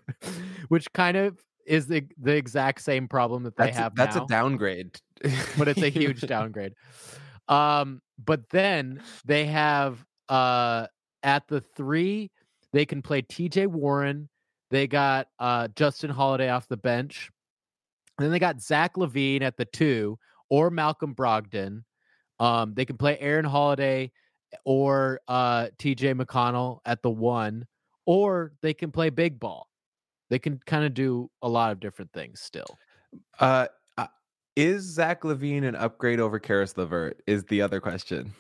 which 0.69 0.91
kind 0.93 1.15
of 1.15 1.37
is 1.65 1.87
the 1.87 2.05
the 2.19 2.35
exact 2.35 2.81
same 2.81 3.07
problem 3.07 3.43
that 3.43 3.55
they 3.55 3.65
That's 3.65 3.77
a, 3.77 3.81
have 3.81 3.95
that's 3.95 4.15
now, 4.15 4.25
a 4.25 4.27
downgrade, 4.27 4.99
but 5.57 5.67
it's 5.67 5.81
a 5.81 5.89
huge 5.89 6.21
downgrade. 6.21 6.73
Um, 7.47 8.01
but 8.23 8.49
then 8.49 9.01
they 9.25 9.45
have 9.45 10.03
uh 10.29 10.87
at 11.23 11.47
the 11.47 11.61
three, 11.61 12.31
they 12.71 12.85
can 12.85 13.01
play 13.01 13.21
T.J. 13.21 13.67
Warren. 13.67 14.29
They 14.71 14.87
got 14.87 15.27
uh 15.39 15.67
Justin 15.75 16.09
Holiday 16.09 16.49
off 16.49 16.67
the 16.67 16.77
bench. 16.77 17.29
And 18.17 18.25
then 18.25 18.31
they 18.31 18.39
got 18.39 18.61
Zach 18.61 18.95
LaVine 18.95 19.41
at 19.41 19.57
the 19.57 19.65
two 19.65 20.17
or 20.49 20.69
Malcolm 20.69 21.15
Brogdon. 21.15 21.83
Um, 22.39 22.73
they 22.73 22.85
can 22.85 22.97
play 22.97 23.17
Aaron 23.19 23.45
Holiday 23.45 24.11
or 24.63 25.19
uh, 25.27 25.67
TJ 25.77 26.19
McConnell 26.19 26.79
at 26.85 27.01
the 27.01 27.09
one, 27.09 27.65
or 28.05 28.53
they 28.61 28.73
can 28.73 28.91
play 28.91 29.09
big 29.09 29.39
ball. 29.39 29.67
They 30.29 30.39
can 30.39 30.59
kind 30.65 30.85
of 30.85 30.93
do 30.93 31.29
a 31.41 31.49
lot 31.49 31.71
of 31.71 31.79
different 31.79 32.11
things 32.13 32.41
still. 32.41 32.77
Uh, 33.39 33.67
uh, 33.97 34.07
is 34.55 34.83
Zach 34.83 35.21
LaVine 35.21 35.63
an 35.63 35.75
upgrade 35.75 36.19
over 36.19 36.39
Caris 36.39 36.75
LeVert? 36.77 37.21
Is 37.27 37.43
the 37.45 37.61
other 37.61 37.79
question. 37.79 38.33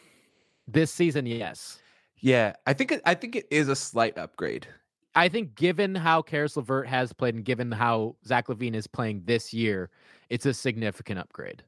This 0.67 0.91
season, 0.91 1.25
yes. 1.25 1.79
Yeah, 2.17 2.53
I 2.65 2.73
think 2.73 2.91
it, 2.91 3.01
I 3.05 3.13
think 3.13 3.35
it 3.35 3.45
is 3.51 3.69
a 3.69 3.75
slight 3.75 4.17
upgrade. 4.17 4.67
I 5.13 5.29
think 5.29 5.55
given 5.55 5.95
how 5.95 6.21
Caris 6.21 6.57
LeVert 6.57 6.87
has 6.87 7.13
played 7.13 7.35
and 7.35 7.45
given 7.45 7.71
how 7.71 8.15
Zach 8.25 8.47
LaVine 8.47 8.75
is 8.75 8.87
playing 8.87 9.23
this 9.25 9.53
year, 9.53 9.89
it's 10.29 10.45
a 10.45 10.53
significant 10.53 11.19
upgrade. 11.19 11.63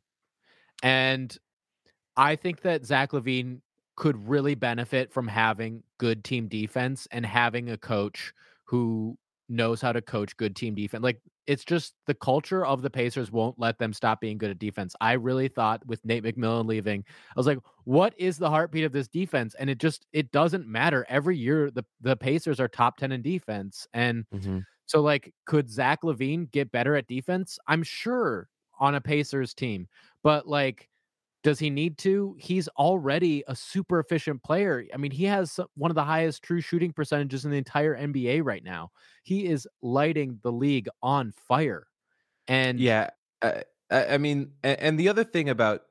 And 0.84 1.36
I 2.16 2.36
think 2.36 2.62
that 2.62 2.86
Zach 2.86 3.12
LaVine 3.12 3.62
could 3.96 4.28
really 4.28 4.56
benefit 4.56 5.12
from 5.12 5.28
having 5.28 5.84
good 5.98 6.24
team 6.24 6.48
defense 6.48 7.08
and 7.12 7.26
having 7.26 7.70
a 7.70 7.78
coach 7.78 8.32
who 8.66 9.18
knows 9.50 9.82
how 9.82 9.92
to 9.92 10.02
coach 10.02 10.38
good 10.38 10.56
team 10.56 10.76
defense. 10.76 11.04
Like 11.04 11.20
it's 11.48 11.64
just 11.64 11.94
the 12.06 12.14
culture 12.14 12.66
of 12.66 12.82
the 12.82 12.90
Pacers 12.90 13.32
won't 13.32 13.58
let 13.58 13.80
them 13.80 13.94
stop 13.94 14.20
being 14.20 14.38
good 14.38 14.52
at 14.52 14.60
defense. 14.60 14.96
I 15.00 15.14
really 15.14 15.48
thought 15.48 15.86
with 15.88 16.04
Nate 16.06 16.24
McMillan 16.24 16.68
leaving, 16.68 17.06
I 17.08 17.40
was 17.40 17.48
like, 17.48 17.60
what 17.86 18.14
is 18.18 18.38
the 18.38 18.50
heartbeat 18.50 18.84
of 18.84 18.92
this 18.92 19.08
defense? 19.08 19.56
And 19.58 19.70
it 19.70 19.78
just 19.78 20.06
it 20.12 20.32
doesn't 20.32 20.68
matter. 20.68 21.06
Every 21.10 21.38
year 21.38 21.72
the 21.72 21.86
the 22.02 22.16
Pacers 22.16 22.60
are 22.60 22.68
top 22.68 22.98
10 22.98 23.12
in 23.12 23.22
defense. 23.22 23.88
And 23.94 24.26
mm-hmm. 24.34 24.60
so 24.86 25.02
like 25.02 25.34
could 25.46 25.70
Zach 25.70 26.02
LaVine 26.04 26.52
get 26.52 26.72
better 26.72 26.96
at 26.96 27.08
defense? 27.08 27.58
I'm 27.68 27.84
sure 27.84 28.48
on 28.80 28.96
a 28.96 29.02
Pacers 29.02 29.54
team. 29.54 29.88
But 30.24 30.48
like 30.48 30.90
does 31.44 31.60
he 31.60 31.70
need 31.70 31.98
to? 32.00 32.36
He's 32.38 32.68
already 32.70 33.44
a 33.48 33.56
super 33.56 34.00
efficient 34.00 34.44
player. 34.44 34.84
I 34.94 34.98
mean, 34.98 35.12
he 35.12 35.24
has 35.26 35.60
one 35.76 35.90
of 35.90 35.96
the 35.96 36.04
highest 36.04 36.44
true 36.44 36.60
shooting 36.60 36.92
percentages 36.92 37.46
in 37.46 37.52
the 37.52 37.58
entire 37.58 37.96
NBA 37.96 38.44
right 38.44 38.64
now. 38.64 38.92
He 39.24 39.46
is 39.46 39.66
lighting 39.82 40.40
the 40.44 40.52
league 40.52 40.90
on 41.02 41.32
fire. 41.32 41.88
And 42.48 42.80
Yeah, 42.80 43.12
I 43.42 43.64
I 43.90 44.18
mean, 44.18 44.52
and 44.64 45.00
the 45.00 45.08
other 45.08 45.24
thing 45.24 45.48
about 45.48 45.84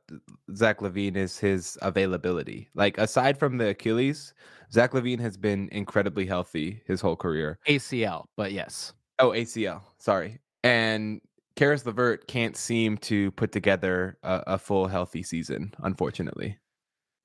Zach 0.54 0.80
LaVine 0.80 1.16
is 1.16 1.38
his 1.38 1.78
availability. 1.80 2.68
Like 2.74 2.98
aside 2.98 3.38
from 3.38 3.56
the 3.56 3.70
Achilles, 3.70 4.34
Zach 4.70 4.92
LaVine 4.92 5.20
has 5.20 5.38
been 5.38 5.70
incredibly 5.72 6.26
healthy 6.26 6.82
his 6.86 7.00
whole 7.00 7.16
career. 7.16 7.58
ACL, 7.66 8.26
but 8.36 8.52
yes. 8.52 8.92
Oh, 9.18 9.30
ACL, 9.30 9.80
sorry. 9.96 10.40
And 10.62 11.22
Caris 11.56 11.86
LeVert 11.86 12.28
can't 12.28 12.56
seem 12.56 12.98
to 12.98 13.30
put 13.32 13.50
together 13.50 14.18
a, 14.22 14.42
a 14.46 14.58
full 14.58 14.86
healthy 14.86 15.22
season, 15.22 15.74
unfortunately. 15.82 16.58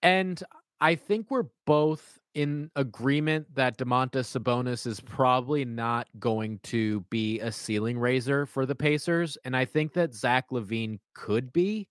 And 0.02 0.42
I 0.80 0.96
think 0.96 1.28
we're 1.30 1.50
both 1.66 2.18
in 2.34 2.72
agreement 2.78 3.54
that 3.56 3.78
Domantas 3.78 4.40
Sabonis 4.40 4.88
is 4.88 5.02
probably 5.02 5.66
not 5.66 6.08
going 6.18 6.60
to 6.64 7.02
be 7.10 7.42
a 7.42 7.52
ceiling 7.52 8.00
raiser 8.00 8.46
for 8.46 8.66
the 8.66 8.74
Pacers. 8.74 9.38
And 9.44 9.56
I 9.56 9.66
think 9.66 9.94
that 9.94 10.14
Zach 10.14 10.46
LaVine 10.50 11.00
could 11.14 11.52
be. 11.52 11.88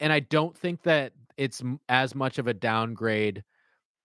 and 0.00 0.12
I 0.12 0.20
don't 0.20 0.56
think 0.56 0.82
that 0.82 1.12
it's 1.36 1.62
as 1.88 2.14
much 2.14 2.38
of 2.38 2.48
a 2.48 2.54
downgrade 2.54 3.44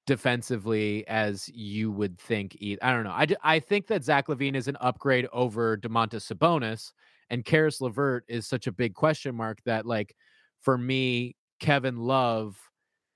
defensively 0.05 1.07
as 1.07 1.49
you 1.49 1.91
would 1.91 2.19
think. 2.19 2.57
I 2.81 2.91
don't 2.91 3.03
know. 3.03 3.11
I, 3.11 3.27
I 3.43 3.59
think 3.59 3.87
that 3.87 4.03
Zach 4.03 4.27
LaVine 4.27 4.55
is 4.55 4.67
an 4.67 4.77
upgrade 4.79 5.27
over 5.33 5.77
Domantas 5.77 6.31
Sabonis, 6.31 6.91
and 7.29 7.45
Caris 7.45 7.81
LeVert 7.81 8.25
is 8.27 8.47
such 8.47 8.67
a 8.67 8.71
big 8.71 8.93
question 8.93 9.35
mark 9.35 9.59
that, 9.65 9.85
like, 9.85 10.15
for 10.61 10.77
me, 10.77 11.35
Kevin 11.59 11.97
Love 11.97 12.57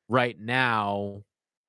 right 0.10 0.40
now 0.40 1.24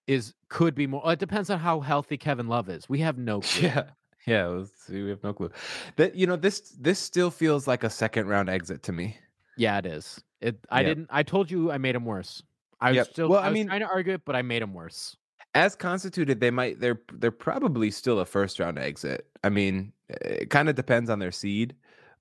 is 0.06 0.34
could 0.48 0.74
be 0.74 0.86
more. 0.86 1.02
It 1.10 1.18
depends 1.18 1.50
on 1.50 1.58
how 1.58 1.80
healthy 1.80 2.16
Kevin 2.16 2.48
Love 2.48 2.68
is. 2.68 2.88
We 2.88 3.00
have 3.00 3.18
no 3.18 3.40
clue. 3.42 3.68
Yeah. 3.68 3.84
Yeah, 4.26 4.46
let's 4.46 4.70
see. 4.86 5.02
We 5.02 5.10
have 5.10 5.22
no 5.22 5.34
clue. 5.34 5.50
That 5.96 6.14
you 6.14 6.26
know, 6.26 6.36
this 6.36 6.74
this 6.80 6.98
still 6.98 7.30
feels 7.30 7.66
like 7.66 7.84
a 7.84 7.90
second 7.90 8.26
round 8.26 8.48
exit 8.48 8.82
to 8.84 8.92
me. 8.92 9.18
Yeah, 9.56 9.78
it 9.78 9.86
is. 9.86 10.22
It. 10.40 10.58
I 10.70 10.80
yep. 10.80 10.88
didn't. 10.88 11.08
I 11.10 11.22
told 11.22 11.50
you 11.50 11.70
I 11.70 11.78
made 11.78 11.94
him 11.94 12.04
worse. 12.04 12.42
I 12.80 12.90
yep. 12.92 13.08
still. 13.08 13.28
Well, 13.28 13.40
I, 13.40 13.48
I 13.48 13.50
mean, 13.50 13.66
trying 13.66 13.80
to 13.80 13.86
argue 13.86 14.14
it, 14.14 14.22
but 14.24 14.34
I 14.34 14.42
made 14.42 14.62
him 14.62 14.72
worse. 14.72 15.16
As 15.54 15.76
constituted, 15.76 16.40
they 16.40 16.50
might. 16.50 16.80
They're 16.80 17.00
they're 17.12 17.30
probably 17.30 17.90
still 17.90 18.18
a 18.20 18.24
first 18.24 18.58
round 18.58 18.78
exit. 18.78 19.26
I 19.44 19.50
mean, 19.50 19.92
it 20.08 20.48
kind 20.48 20.70
of 20.70 20.74
depends 20.74 21.10
on 21.10 21.18
their 21.18 21.32
seed, 21.32 21.74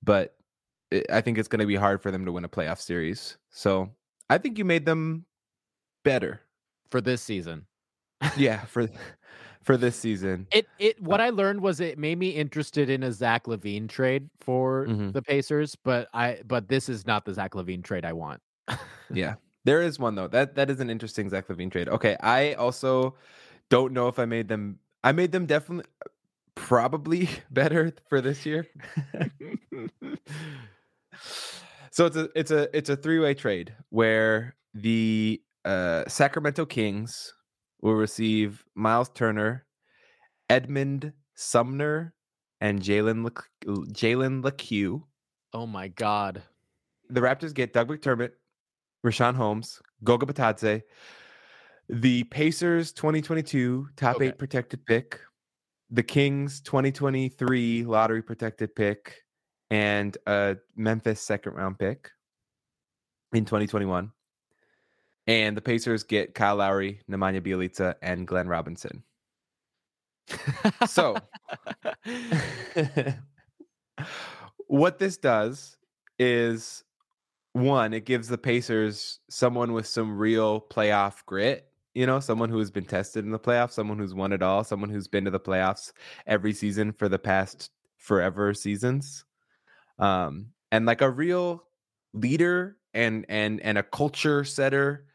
but 0.04 0.36
it, 0.92 1.06
I 1.12 1.22
think 1.22 1.38
it's 1.38 1.48
going 1.48 1.60
to 1.60 1.66
be 1.66 1.76
hard 1.76 2.02
for 2.02 2.12
them 2.12 2.26
to 2.26 2.32
win 2.32 2.46
a 2.46 2.50
playoff 2.50 2.80
series. 2.80 3.38
So 3.50 3.90
I 4.30 4.38
think 4.38 4.58
you 4.58 4.66
made 4.66 4.86
them 4.86 5.26
better 6.04 6.42
for 6.90 7.02
this 7.02 7.22
season. 7.22 7.66
yeah, 8.38 8.62
for 8.66 8.88
for 9.64 9.78
this 9.78 9.96
season. 9.96 10.48
It 10.52 10.68
it 10.80 11.02
what 11.02 11.20
uh, 11.20 11.24
I 11.24 11.30
learned 11.30 11.62
was 11.62 11.80
it 11.80 11.98
made 11.98 12.20
me 12.20 12.30
interested 12.30 12.90
in 12.90 13.04
a 13.04 13.12
Zach 13.12 13.46
LaVine 13.46 13.88
trade 13.88 14.30
for 14.40 14.86
mm-hmm. 14.88 15.12
the 15.12 15.22
Pacers, 15.22 15.76
but 15.76 16.08
I 16.14 16.40
but 16.46 16.68
this 16.68 16.90
is 16.90 17.08
not 17.08 17.26
the 17.26 17.34
Zach 17.34 17.54
LaVine 17.54 17.84
trade 17.84 18.06
I 18.06 18.14
want. 18.14 18.42
yeah. 19.14 19.36
There 19.66 19.82
is 19.82 19.98
one 19.98 20.16
though. 20.16 20.28
That 20.28 20.56
that 20.56 20.70
is 20.70 20.80
an 20.80 20.90
interesting 20.90 21.30
Zach 21.30 21.48
LaVine 21.48 21.72
trade. 21.72 21.88
Okay, 21.88 22.18
I 22.20 22.54
also 22.54 23.16
don't 23.70 23.94
know 23.94 24.08
if 24.08 24.20
I 24.20 24.26
made 24.26 24.50
them 24.50 24.80
I 25.04 25.12
made 25.12 25.32
them 25.32 25.46
definitely 25.46 25.86
probably 26.56 27.30
better 27.52 27.94
for 28.10 28.22
this 28.22 28.46
year. 28.46 28.68
so 31.92 32.06
it's 32.06 32.16
a 32.16 32.30
it's 32.36 32.52
a 32.52 32.78
it's 32.78 32.90
a 32.90 32.96
three-way 32.96 33.34
trade 33.34 33.74
where 33.90 34.56
the 34.74 35.42
uh, 35.66 36.04
Sacramento 36.08 36.66
Kings 36.66 37.34
will 37.82 37.96
receive 37.96 38.64
Miles 38.76 39.10
Turner, 39.10 39.66
Edmund 40.50 41.14
Sumner, 41.36 42.14
and 42.62 42.82
Jalen 42.82 43.30
Jalen 43.66 44.44
Lecque. 44.44 45.02
Oh 45.54 45.68
my 45.68 45.90
God! 45.90 46.42
The 47.10 47.22
Raptors 47.22 47.54
get 47.54 47.74
Doug 47.74 47.90
McDermott, 47.90 48.32
Richaun 49.06 49.36
Holmes, 49.36 49.82
Goga 50.04 50.26
Bitadze, 50.26 50.82
the 51.90 52.24
Pacers 52.26 52.92
2022 52.94 53.90
top 53.96 54.16
okay. 54.16 54.28
eight 54.28 54.38
protected 54.38 54.86
pick, 54.86 55.20
the 55.94 56.04
Kings 56.04 56.60
2023 56.62 57.86
lottery 57.86 58.22
protected 58.22 58.76
pick, 58.76 59.24
and 59.70 60.18
a 60.28 60.58
Memphis 60.76 61.22
second 61.22 61.54
round 61.54 61.80
pick 61.80 62.12
in 63.32 63.46
2021 63.46 64.12
and 65.28 65.56
the 65.56 65.62
Pacers 65.62 66.04
get 66.04 66.36
Kyle 66.36 66.58
Lowry, 66.58 67.00
Nemanja 67.10 67.42
Bjelica, 67.42 67.96
and 68.02 68.28
Glenn 68.28 68.48
Robinson. 68.48 69.04
so, 70.88 71.16
what 74.68 75.00
this 75.00 75.18
does 75.18 75.78
is 76.20 76.84
one, 77.54 77.94
it 77.94 78.06
gives 78.06 78.28
the 78.28 78.38
Pacers 78.38 79.20
someone 79.30 79.74
with 79.74 79.88
some 79.88 80.18
real 80.18 80.60
playoff 80.62 81.26
grit. 81.26 81.68
You 81.94 82.06
know, 82.08 82.20
someone 82.20 82.50
who 82.50 82.58
has 82.58 82.72
been 82.72 82.86
tested 82.86 83.24
in 83.24 83.32
the 83.32 83.40
playoffs, 83.40 83.72
someone 83.72 84.00
who's 84.00 84.14
won 84.14 84.34
it 84.34 84.42
all, 84.42 84.64
someone 84.64 84.90
who's 84.90 85.08
been 85.08 85.26
to 85.26 85.32
the 85.32 85.40
playoffs 85.40 85.92
every 86.26 86.54
season 86.54 86.92
for 86.92 87.08
the 87.08 87.20
past 87.20 87.70
forever 87.98 88.54
seasons. 88.54 89.26
Um, 90.00 90.48
and 90.72 90.86
like 90.86 91.02
a 91.02 91.10
real 91.10 91.64
leader 92.14 92.78
and 92.94 93.26
and 93.30 93.62
and 93.62 93.78
a 93.78 93.84
culture 93.84 94.44
setter 94.44 95.06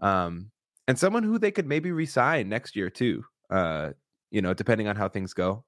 um, 0.00 0.50
and 0.86 0.98
someone 0.98 1.22
who 1.22 1.38
they 1.38 1.50
could 1.50 1.66
maybe 1.66 1.92
resign 1.92 2.48
next 2.48 2.76
year 2.76 2.90
too. 2.90 3.24
Uh, 3.50 3.90
you 4.30 4.42
know, 4.42 4.52
depending 4.54 4.88
on 4.88 4.96
how 4.96 5.08
things 5.08 5.32
go. 5.32 5.64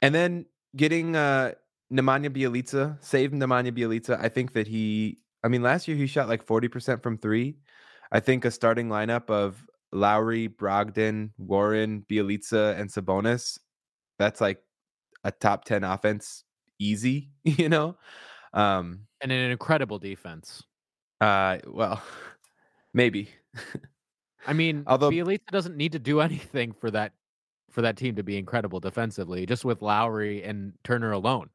And 0.00 0.14
then 0.14 0.46
getting 0.76 1.16
uh 1.16 1.52
Nemanja 1.92 2.28
Bjelica, 2.30 3.02
save 3.02 3.32
Nemanja 3.32 3.72
Bjelica. 3.72 4.18
I 4.20 4.28
think 4.28 4.52
that 4.52 4.66
he, 4.66 5.18
I 5.42 5.48
mean, 5.48 5.62
last 5.62 5.88
year 5.88 5.96
he 5.96 6.06
shot 6.06 6.28
like 6.28 6.46
40% 6.46 7.02
from 7.02 7.16
three. 7.16 7.56
I 8.10 8.20
think 8.20 8.44
a 8.44 8.50
starting 8.50 8.88
lineup 8.88 9.30
of 9.30 9.66
Lowry, 9.92 10.48
Brogdon, 10.48 11.30
Warren, 11.38 12.04
Bjelica, 12.08 12.78
and 12.78 12.90
Sabonis, 12.90 13.58
that's 14.18 14.40
like 14.40 14.62
a 15.24 15.30
top 15.30 15.64
10 15.64 15.84
offense 15.84 16.44
easy, 16.78 17.30
you 17.44 17.68
know? 17.68 17.96
Um, 18.52 19.00
and 19.20 19.32
an 19.32 19.50
incredible 19.50 19.98
defense. 19.98 20.62
Uh, 21.20 21.58
well, 21.66 22.02
Maybe. 22.94 23.28
I 24.46 24.52
mean, 24.52 24.84
although 24.86 25.10
Bjelica 25.10 25.46
doesn't 25.52 25.76
need 25.76 25.92
to 25.92 25.98
do 25.98 26.20
anything 26.20 26.72
for 26.72 26.90
that 26.90 27.12
for 27.70 27.82
that 27.82 27.96
team 27.96 28.16
to 28.16 28.22
be 28.22 28.36
incredible 28.38 28.80
defensively, 28.80 29.44
just 29.44 29.64
with 29.64 29.82
Lowry 29.82 30.42
and 30.42 30.72
Turner 30.84 31.12
alone. 31.12 31.50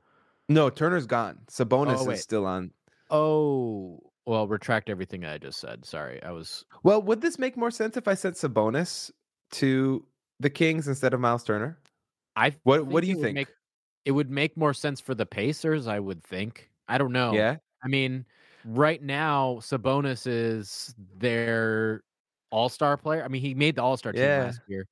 No, 0.48 0.70
Turner's 0.70 1.08
gone. 1.08 1.40
Sabonis 1.50 2.06
oh, 2.06 2.12
is 2.12 2.22
still 2.22 2.46
on. 2.46 2.72
Oh, 3.10 4.00
well, 4.26 4.48
retract 4.48 4.90
everything 4.90 5.26
I 5.26 5.38
just 5.38 5.60
said. 5.60 5.86
Sorry, 5.86 6.22
I 6.24 6.32
was. 6.32 6.66
Well, 6.84 7.02
would 7.02 7.22
this 7.22 7.38
make 7.38 7.58
more 7.58 7.72
sense 7.72 7.98
if 7.98 8.08
I 8.08 8.14
sent 8.14 8.36
Sabonis 8.36 9.12
to 9.52 10.06
the 10.40 10.50
Kings 10.50 10.88
instead 10.88 11.14
of 11.14 11.20
Miles 11.20 11.44
Turner? 11.44 11.80
I 12.36 12.56
what 12.64 12.86
What 12.86 13.04
do 13.04 13.10
you 13.10 13.22
think? 13.22 13.36
Make, 13.36 13.48
it 14.06 14.12
would 14.12 14.30
make 14.30 14.58
more 14.58 14.74
sense 14.74 15.00
for 15.00 15.14
the 15.14 15.26
Pacers. 15.26 15.88
I 15.88 16.00
would 16.00 16.24
think. 16.24 16.70
I 16.88 16.98
don't 16.98 17.12
know. 17.12 17.34
Yeah. 17.34 17.58
I 17.84 17.88
mean, 17.88 18.26
right 18.66 19.02
now 19.02 19.60
Sabonis 19.62 20.26
is 20.26 20.96
their 21.18 22.04
all-star 22.50 22.98
player. 22.98 23.24
I 23.24 23.28
mean, 23.28 23.42
he 23.42 23.54
made 23.54 23.76
the 23.76 23.84
all-star 23.84 24.14
team 24.14 24.22
yeah. 24.22 24.44
last 24.44 24.62
year. 24.68 24.86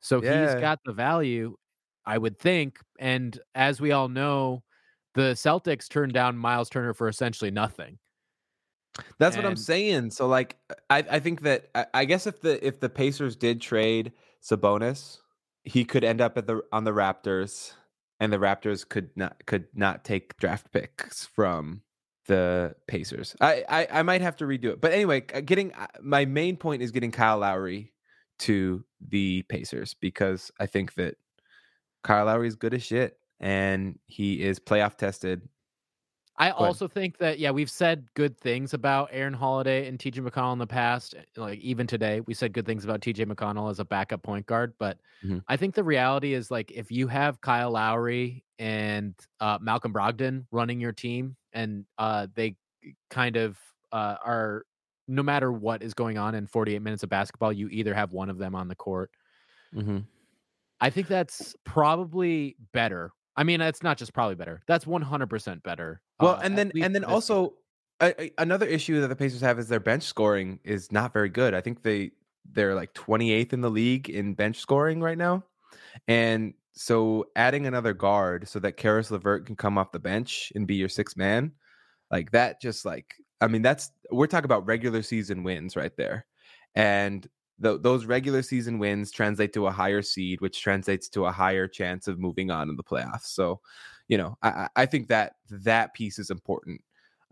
So 0.00 0.22
yeah. 0.22 0.52
he's 0.52 0.60
got 0.60 0.80
the 0.84 0.92
value, 0.92 1.56
I 2.04 2.18
would 2.18 2.38
think. 2.38 2.78
And 2.98 3.38
as 3.54 3.80
we 3.80 3.92
all 3.92 4.08
know, 4.08 4.62
the 5.14 5.32
Celtics 5.32 5.88
turned 5.88 6.12
down 6.12 6.36
Miles 6.36 6.68
Turner 6.68 6.94
for 6.94 7.08
essentially 7.08 7.50
nothing. 7.50 7.98
That's 9.18 9.36
and, 9.36 9.44
what 9.44 9.50
I'm 9.50 9.56
saying. 9.56 10.10
So 10.10 10.26
like 10.26 10.56
I, 10.90 11.04
I 11.10 11.20
think 11.20 11.42
that 11.42 11.68
I, 11.74 11.86
I 11.94 12.04
guess 12.04 12.26
if 12.26 12.40
the 12.40 12.64
if 12.66 12.80
the 12.80 12.88
Pacers 12.88 13.36
did 13.36 13.60
trade 13.60 14.12
Sabonis, 14.42 15.18
he 15.64 15.84
could 15.84 16.04
end 16.04 16.20
up 16.20 16.38
at 16.38 16.46
the 16.46 16.62
on 16.72 16.84
the 16.84 16.92
Raptors 16.92 17.72
and 18.20 18.32
the 18.32 18.38
Raptors 18.38 18.88
could 18.88 19.10
not 19.16 19.44
could 19.46 19.66
not 19.74 20.04
take 20.04 20.36
draft 20.38 20.72
picks 20.72 21.26
from 21.26 21.82
the 22.26 22.74
Pacers. 22.88 23.36
I, 23.40 23.64
I, 23.68 23.88
I 23.90 24.02
might 24.02 24.20
have 24.20 24.36
to 24.36 24.44
redo 24.44 24.66
it, 24.66 24.80
but 24.80 24.92
anyway, 24.92 25.24
uh, 25.32 25.40
getting 25.40 25.72
uh, 25.74 25.86
my 26.02 26.24
main 26.24 26.56
point 26.56 26.82
is 26.82 26.90
getting 26.90 27.12
Kyle 27.12 27.38
Lowry 27.38 27.92
to 28.40 28.84
the 29.00 29.42
Pacers 29.48 29.94
because 29.94 30.50
I 30.58 30.66
think 30.66 30.94
that 30.94 31.16
Kyle 32.02 32.26
Lowry 32.26 32.48
is 32.48 32.56
good 32.56 32.74
as 32.74 32.82
shit 32.82 33.18
and 33.40 33.98
he 34.06 34.42
is 34.42 34.58
playoff 34.58 34.96
tested. 34.96 35.48
I 36.38 36.50
also 36.50 36.86
think 36.86 37.16
that 37.18 37.38
yeah, 37.38 37.50
we've 37.50 37.70
said 37.70 38.06
good 38.14 38.38
things 38.38 38.74
about 38.74 39.08
Aaron 39.10 39.32
Holiday 39.32 39.88
and 39.88 39.98
TJ 39.98 40.26
McConnell 40.26 40.52
in 40.52 40.58
the 40.58 40.66
past. 40.66 41.14
Eh, 41.16 41.22
like 41.36 41.58
even 41.60 41.86
today, 41.86 42.20
we 42.20 42.34
said 42.34 42.52
good 42.52 42.66
things 42.66 42.84
about 42.84 43.00
TJ 43.00 43.26
McConnell 43.26 43.70
as 43.70 43.80
a 43.80 43.84
backup 43.84 44.22
point 44.22 44.44
guard. 44.44 44.74
But 44.78 44.98
mm-hmm. 45.24 45.38
I 45.48 45.56
think 45.56 45.74
the 45.74 45.84
reality 45.84 46.34
is 46.34 46.50
like 46.50 46.70
if 46.72 46.90
you 46.90 47.08
have 47.08 47.40
Kyle 47.40 47.70
Lowry 47.70 48.44
and 48.58 49.14
uh, 49.40 49.58
Malcolm 49.60 49.94
Brogdon 49.94 50.44
running 50.50 50.78
your 50.78 50.92
team, 50.92 51.36
and 51.54 51.86
uh, 51.96 52.26
they 52.34 52.56
kind 53.08 53.36
of 53.36 53.58
uh, 53.92 54.16
are 54.24 54.66
no 55.08 55.22
matter 55.22 55.52
what 55.52 55.82
is 55.82 55.94
going 55.94 56.18
on 56.18 56.34
in 56.34 56.46
48 56.46 56.82
minutes 56.82 57.02
of 57.02 57.08
basketball, 57.08 57.52
you 57.52 57.68
either 57.70 57.94
have 57.94 58.12
one 58.12 58.28
of 58.28 58.38
them 58.38 58.54
on 58.54 58.68
the 58.68 58.74
court. 58.74 59.10
Mm-hmm. 59.74 59.98
I 60.80 60.90
think 60.90 61.08
that's 61.08 61.54
probably 61.64 62.56
better. 62.72 63.12
I 63.36 63.44
mean, 63.44 63.60
it's 63.60 63.82
not 63.82 63.96
just 63.96 64.12
probably 64.12 64.34
better. 64.34 64.60
That's 64.66 64.84
100% 64.84 65.62
better. 65.62 66.00
Well, 66.20 66.36
uh, 66.36 66.40
and 66.42 66.56
then 66.56 66.72
and 66.80 66.94
then 66.94 67.04
also 67.04 67.54
another 68.38 68.66
issue 68.66 69.00
that 69.00 69.08
the 69.08 69.16
Pacers 69.16 69.40
have 69.40 69.58
is 69.58 69.68
their 69.68 69.80
bench 69.80 70.02
scoring 70.02 70.60
is 70.64 70.92
not 70.92 71.12
very 71.12 71.28
good. 71.28 71.54
I 71.54 71.60
think 71.60 71.82
they 71.82 72.12
they're 72.52 72.74
like 72.74 72.94
28th 72.94 73.52
in 73.52 73.60
the 73.60 73.70
league 73.70 74.08
in 74.08 74.34
bench 74.34 74.58
scoring 74.58 75.00
right 75.00 75.18
now. 75.18 75.44
And 76.06 76.54
so 76.72 77.26
adding 77.36 77.66
another 77.66 77.92
guard 77.92 78.48
so 78.48 78.58
that 78.60 78.76
Caris 78.76 79.10
LeVert 79.10 79.46
can 79.46 79.56
come 79.56 79.78
off 79.78 79.92
the 79.92 79.98
bench 79.98 80.52
and 80.54 80.66
be 80.66 80.74
your 80.74 80.88
sixth 80.88 81.16
man, 81.16 81.52
like 82.10 82.30
that, 82.32 82.60
just 82.60 82.84
like 82.84 83.14
I 83.40 83.48
mean, 83.48 83.62
that's 83.62 83.90
we're 84.10 84.26
talking 84.26 84.46
about 84.46 84.66
regular 84.66 85.02
season 85.02 85.42
wins 85.42 85.76
right 85.76 85.94
there, 85.96 86.26
and 86.74 87.26
the, 87.58 87.78
those 87.78 88.06
regular 88.06 88.42
season 88.42 88.78
wins 88.78 89.10
translate 89.10 89.52
to 89.54 89.66
a 89.66 89.70
higher 89.70 90.02
seed, 90.02 90.40
which 90.40 90.60
translates 90.60 91.08
to 91.10 91.26
a 91.26 91.32
higher 91.32 91.66
chance 91.66 92.08
of 92.08 92.18
moving 92.18 92.50
on 92.50 92.68
in 92.68 92.76
the 92.76 92.84
playoffs. 92.84 93.26
So, 93.26 93.60
you 94.08 94.18
know, 94.18 94.36
I, 94.42 94.68
I 94.76 94.86
think 94.86 95.08
that 95.08 95.36
that 95.50 95.94
piece 95.94 96.18
is 96.18 96.30
important, 96.30 96.80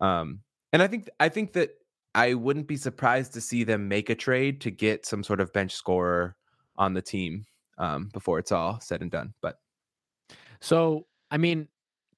um, 0.00 0.40
and 0.72 0.82
I 0.82 0.86
think 0.86 1.08
I 1.20 1.28
think 1.28 1.52
that 1.54 1.70
I 2.14 2.34
wouldn't 2.34 2.68
be 2.68 2.76
surprised 2.76 3.32
to 3.34 3.40
see 3.40 3.64
them 3.64 3.88
make 3.88 4.10
a 4.10 4.14
trade 4.14 4.60
to 4.62 4.70
get 4.70 5.06
some 5.06 5.24
sort 5.24 5.40
of 5.40 5.52
bench 5.52 5.72
scorer 5.74 6.36
on 6.76 6.94
the 6.94 7.02
team 7.02 7.46
um, 7.78 8.08
before 8.12 8.38
it's 8.38 8.52
all 8.52 8.80
said 8.80 9.02
and 9.02 9.10
done. 9.10 9.34
But 9.40 9.58
so, 10.60 11.06
I 11.30 11.38
mean, 11.38 11.68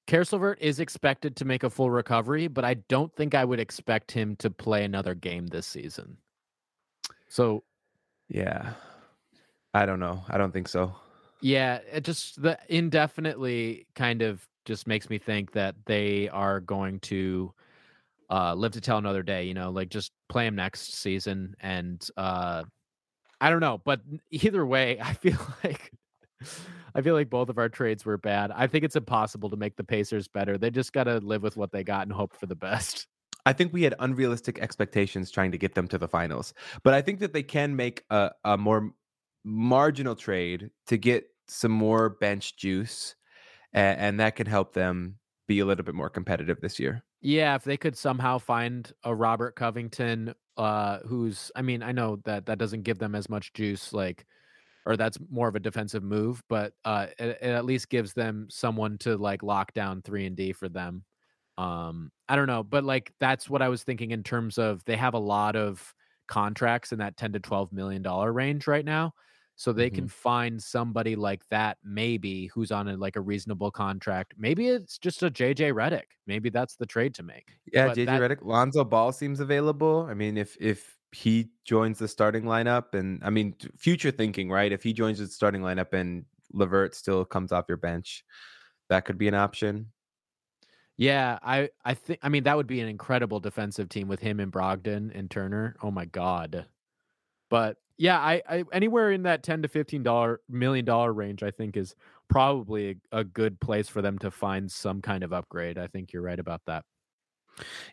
Caris 0.07 0.33
is 0.61 0.81
expected 0.81 1.35
to 1.37 1.45
make 1.45 1.64
a 1.64 1.71
full 1.71 1.90
recovery, 1.90 2.47
but 2.47 2.64
I 2.64 2.75
don't 2.75 3.14
think 3.16 3.35
I 3.35 3.45
would 3.45 3.59
expect 3.59 4.12
him 4.12 4.37
to 4.37 4.51
play 4.51 4.85
another 4.85 5.14
game 5.14 5.47
this 5.49 5.66
season. 5.66 6.19
So, 7.29 7.64
yeah, 8.29 8.75
I 9.75 9.85
don't 9.85 9.99
know. 9.99 10.23
I 10.29 10.38
don't 10.38 10.53
think 10.53 10.69
so. 10.69 10.95
Yeah, 11.40 11.81
it 11.92 12.05
just 12.05 12.40
the 12.40 12.59
indefinitely 12.68 13.87
kind 13.94 14.22
of 14.22 14.46
just 14.64 14.87
makes 14.87 15.09
me 15.11 15.18
think 15.18 15.53
that 15.53 15.75
they 15.85 16.29
are 16.29 16.61
going 16.61 17.01
to 17.01 17.53
uh 18.31 18.55
live 18.55 18.72
to 18.72 18.81
tell 18.81 18.99
another 18.99 19.22
day, 19.22 19.44
you 19.44 19.55
know, 19.55 19.70
like 19.70 19.88
just 19.88 20.12
play 20.29 20.46
him 20.46 20.57
next 20.57 20.94
season 20.94 21.55
and 21.61 22.09
uh 22.16 22.64
I 23.40 23.51
don't 23.51 23.61
know, 23.61 23.81
but 23.85 24.01
either 24.31 24.64
way, 24.64 24.99
I 25.03 25.12
feel 25.12 25.38
like 25.62 25.92
I 26.94 27.03
feel 27.03 27.14
like 27.14 27.31
both 27.31 27.49
of 27.49 27.59
our 27.59 27.68
trades 27.68 28.05
were 28.05 28.18
bad. 28.18 28.51
I 28.51 28.66
think 28.66 28.85
it's 28.85 28.96
impossible 28.96 29.51
to 29.51 29.57
make 29.57 29.77
the 29.77 29.85
Pacers 29.85 30.29
better. 30.29 30.57
They 30.59 30.70
just 30.70 30.92
got 30.92 31.05
to 31.05 31.18
live 31.18 31.42
with 31.42 31.57
what 31.57 31.72
they 31.72 31.85
got 31.85 32.03
and 32.03 32.12
hope 32.12 32.35
for 32.35 32.46
the 32.46 32.55
best. 32.55 33.07
I 33.46 33.53
think 33.53 33.72
we 33.72 33.83
had 33.83 33.94
unrealistic 34.01 34.59
expectations 34.59 35.31
trying 35.31 35.53
to 35.53 35.59
get 35.59 35.75
them 35.75 35.87
to 35.88 35.99
the 35.99 36.09
finals, 36.09 36.53
but 36.83 36.94
I 36.94 37.03
think 37.03 37.20
that 37.20 37.33
they 37.33 37.44
can 37.44 37.77
make 37.77 38.03
a, 38.11 38.33
a 38.44 38.59
more 38.59 38.90
marginal 39.47 40.17
trade 40.17 40.71
to 40.89 40.99
get 40.99 41.29
some 41.49 41.73
more 41.73 42.11
bench 42.11 42.57
juice, 42.57 43.15
and, 43.73 44.01
and 44.01 44.21
that 44.21 44.37
can 44.37 44.47
help 44.47 44.75
them 44.75 45.19
be 45.47 45.61
a 45.61 45.65
little 45.65 45.85
bit 45.85 45.95
more 45.95 46.11
competitive 46.11 46.61
this 46.61 46.81
year. 46.81 47.05
Yeah, 47.21 47.55
if 47.55 47.65
they 47.65 47.77
could 47.77 47.97
somehow 47.97 48.39
find 48.39 48.93
a 49.05 49.15
Robert 49.15 49.57
Covington, 49.57 50.35
uh, 50.57 51.01
who's, 51.01 51.51
I 51.57 51.63
mean, 51.63 51.83
I 51.83 51.93
know 51.93 52.17
that 52.25 52.47
that 52.47 52.59
doesn't 52.59 52.83
give 52.83 52.99
them 52.99 53.15
as 53.15 53.29
much 53.29 53.53
juice, 53.53 53.93
like, 53.93 54.27
or 54.87 54.97
that's 54.97 55.19
more 55.31 55.49
of 55.49 55.57
a 55.57 55.61
defensive 55.61 56.03
move, 56.03 56.43
but 56.49 56.75
uh, 56.85 57.09
it, 57.19 57.39
it 57.41 57.43
at 57.43 57.65
least 57.65 57.91
gives 57.91 58.15
them 58.15 58.49
someone 58.51 58.99
to 58.99 59.17
like 59.17 59.43
lock 59.43 59.75
down 59.75 60.03
three 60.03 60.27
and 60.27 60.37
D 60.37 60.53
for 60.53 60.69
them. 60.69 61.05
Um, 61.59 62.13
I 62.29 62.37
don't 62.37 62.47
know, 62.47 62.63
but 62.63 62.85
like 62.85 63.13
that's 63.21 63.51
what 63.51 63.63
I 63.63 63.69
was 63.69 63.85
thinking 63.85 64.11
in 64.13 64.23
terms 64.23 64.59
of 64.59 64.85
they 64.85 64.97
have 64.97 65.15
a 65.15 65.19
lot 65.19 65.57
of 65.57 65.95
contracts 66.29 66.93
in 66.93 66.99
that 66.99 67.17
10 67.17 67.33
to 67.33 67.41
12 67.41 67.73
million 67.73 68.03
dollar 68.03 68.33
range 68.33 68.67
right 68.67 68.85
now. 68.85 69.15
So 69.59 69.73
they 69.73 69.87
mm-hmm. 69.87 69.97
can 69.97 70.09
find 70.09 70.62
somebody 70.62 71.16
like 71.16 71.42
that, 71.49 71.79
maybe 71.83 72.47
who's 72.49 72.71
on 72.71 72.88
a 72.88 72.97
like 72.97 73.16
a 73.16 73.23
reasonable 73.23 73.71
contract. 73.71 74.35
Maybe 74.37 74.69
it's 74.69 74.99
just 74.99 75.23
a 75.23 75.31
JJ 75.31 75.73
Redick. 75.73 76.12
Maybe 76.27 76.51
that's 76.51 76.77
the 76.77 76.85
trade 76.85 77.14
to 77.14 77.23
make. 77.23 77.49
Yeah, 77.73 77.88
but 77.88 77.97
JJ 77.97 78.07
that, 78.07 78.21
Redick. 78.21 78.38
Lonzo 78.42 78.85
Ball 78.85 79.12
seems 79.12 79.40
available. 79.40 80.07
I 80.11 80.14
mean, 80.14 80.37
if 80.37 80.57
if 80.61 80.99
he 81.12 81.49
joins 81.64 81.99
the 81.99 82.07
starting 82.07 82.45
lineup, 82.45 82.95
and 82.95 83.19
I 83.25 83.31
mean, 83.31 83.55
future 83.79 84.11
thinking, 84.11 84.51
right? 84.51 84.71
If 84.71 84.83
he 84.83 84.92
joins 84.92 85.19
the 85.19 85.27
starting 85.27 85.62
lineup 85.62 85.95
and 85.95 86.27
LeVert 86.53 86.95
still 86.95 87.25
comes 87.25 87.51
off 87.51 87.64
your 87.66 87.79
bench, 87.79 88.25
that 88.90 89.07
could 89.07 89.16
be 89.16 89.27
an 89.27 89.35
option. 89.35 89.87
Yeah, 90.99 91.38
I 91.42 91.71
I 91.85 91.95
think 91.95 92.21
I 92.23 92.29
mean 92.29 92.45
that 92.45 92.57
would 92.57 92.66
be 92.66 92.81
an 92.81 92.88
incredible 92.88 93.40
defensive 93.40 93.88
team 93.88 94.09
with 94.09 94.21
him 94.21 94.38
and 94.38 94.53
Brogdon 94.53 95.11
and 95.14 95.31
Turner. 95.31 95.77
Oh 95.83 95.90
my 95.90 96.05
god. 96.05 96.66
But 97.49 97.77
yeah, 97.99 98.19
I, 98.19 98.43
I 98.49 98.65
anywhere 98.73 99.13
in 99.13 99.23
that 99.23 99.43
10 99.43 99.63
to 99.63 99.69
15 99.69 100.03
dollar 100.03 100.41
million 100.49 100.85
dollar 100.85 101.13
range 101.13 101.43
I 101.43 101.51
think 101.51 101.77
is 101.77 101.95
probably 102.29 102.99
a, 103.13 103.19
a 103.19 103.25
good 103.25 103.61
place 103.61 103.89
for 103.89 104.03
them 104.03 104.19
to 104.19 104.31
find 104.31 104.71
some 104.71 105.01
kind 105.01 105.23
of 105.23 105.33
upgrade. 105.33 105.79
I 105.79 105.87
think 105.87 106.13
you're 106.13 106.23
right 106.23 106.39
about 106.39 106.63
that. 106.67 106.85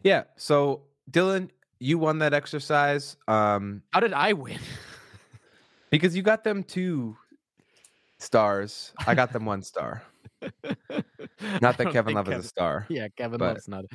Yeah, 0.02 0.24
so 0.36 0.84
Dylan, 1.10 1.50
you 1.80 1.98
won 1.98 2.20
that 2.20 2.34
exercise. 2.34 3.18
Um 3.28 3.84
How 3.92 4.00
did 4.00 4.14
I 4.14 4.34
win? 4.34 4.60
because 5.90 6.16
you 6.16 6.22
got 6.22 6.44
them 6.44 6.64
two 6.64 7.16
stars. 8.18 8.94
I 9.06 9.16
got 9.16 9.32
them 9.32 9.46
one 9.46 9.62
star. 9.62 10.04
not 11.62 11.78
that 11.78 11.92
Kevin 11.92 12.16
Love 12.16 12.26
Kevin, 12.26 12.40
is 12.40 12.46
a 12.46 12.48
star. 12.48 12.86
Yeah, 12.90 13.08
Kevin 13.16 13.40
Love's 13.40 13.68
not. 13.68 13.86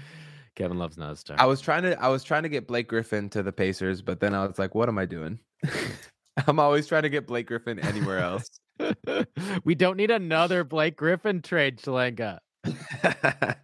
Kevin 0.55 0.79
Love's 0.79 0.97
not 0.97 1.13
a 1.13 1.17
star. 1.17 1.37
I 1.39 1.47
was 1.47 1.61
trying 1.61 1.83
to. 1.83 2.01
I 2.03 2.09
was 2.09 2.25
trying 2.25 2.43
to 2.45 2.49
get 2.49 2.67
Blake 2.67 2.89
Griffin 2.89 3.29
to 3.31 3.43
the 3.43 3.53
Pacers, 3.53 4.03
but 4.03 4.21
then 4.21 4.35
I 4.35 4.47
was 4.47 4.59
like, 4.59 4.75
"What 4.75 4.89
am 4.89 4.99
I 4.99 5.07
doing?" 5.07 5.39
I'm 6.47 6.59
always 6.59 6.87
trying 6.87 7.03
to 7.03 7.09
get 7.09 7.27
Blake 7.27 7.47
Griffin 7.47 7.79
anywhere 7.79 8.19
else. 8.19 8.49
we 9.65 9.75
don't 9.75 9.97
need 9.97 10.11
another 10.11 10.65
Blake 10.65 10.97
Griffin 10.97 11.43
trade, 11.43 11.79
Shalenga. 11.79 12.39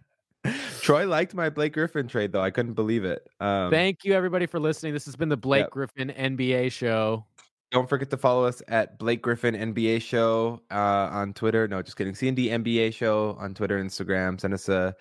Troy 0.81 1.07
liked 1.07 1.33
my 1.33 1.49
Blake 1.49 1.73
Griffin 1.73 2.07
trade, 2.07 2.31
though. 2.31 2.41
I 2.41 2.51
couldn't 2.51 2.73
believe 2.73 3.05
it. 3.05 3.27
Um, 3.39 3.71
Thank 3.71 4.03
you, 4.03 4.13
everybody, 4.13 4.45
for 4.45 4.59
listening. 4.59 4.93
This 4.93 5.05
has 5.05 5.15
been 5.15 5.29
the 5.29 5.37
Blake 5.37 5.63
yep. 5.63 5.71
Griffin 5.71 6.09
NBA 6.09 6.71
show. 6.71 7.25
Don't 7.71 7.89
forget 7.89 8.09
to 8.11 8.17
follow 8.17 8.45
us 8.45 8.61
at 8.67 8.99
Blake 8.99 9.21
Griffin 9.21 9.55
NBA 9.55 10.01
Show 10.01 10.61
uh, 10.71 11.09
on 11.11 11.33
Twitter. 11.33 11.67
No, 11.67 11.81
just 11.81 11.97
kidding. 11.97 12.13
CND 12.13 12.49
NBA 12.49 12.93
Show 12.93 13.35
on 13.39 13.53
Twitter 13.53 13.83
Instagram. 13.83 14.39
Send 14.39 14.53
us 14.53 14.69
a 14.69 14.95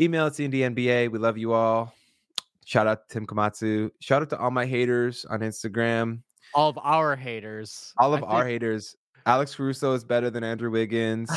email 0.00 0.26
at 0.26 0.32
CNDNBA. 0.32 1.10
We 1.12 1.18
love 1.18 1.36
you 1.38 1.52
all. 1.52 1.94
Shout 2.64 2.88
out 2.88 3.08
to 3.08 3.14
Tim 3.14 3.26
Komatsu. 3.26 3.90
Shout 4.00 4.22
out 4.22 4.30
to 4.30 4.38
all 4.38 4.50
my 4.50 4.66
haters 4.66 5.24
on 5.26 5.40
Instagram. 5.40 6.22
All 6.54 6.68
of 6.68 6.78
our 6.82 7.16
haters. 7.16 7.92
All 7.98 8.14
of 8.14 8.24
I 8.24 8.26
our 8.26 8.42
think... 8.42 8.52
haters. 8.52 8.96
Alex 9.26 9.54
Caruso 9.54 9.92
is 9.94 10.04
better 10.04 10.30
than 10.30 10.44
Andrew 10.44 10.70
Wiggins. 10.70 11.30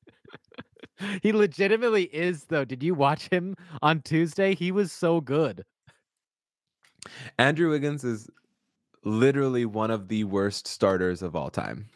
he 1.22 1.32
legitimately 1.32 2.04
is, 2.04 2.44
though. 2.44 2.64
Did 2.64 2.82
you 2.82 2.94
watch 2.94 3.28
him 3.28 3.56
on 3.80 4.02
Tuesday? 4.02 4.54
He 4.54 4.72
was 4.72 4.90
so 4.90 5.20
good. 5.20 5.64
Andrew 7.38 7.70
Wiggins 7.70 8.04
is 8.04 8.28
literally 9.04 9.64
one 9.64 9.90
of 9.90 10.08
the 10.08 10.24
worst 10.24 10.66
starters 10.66 11.22
of 11.22 11.34
all 11.34 11.50
time. 11.50 11.86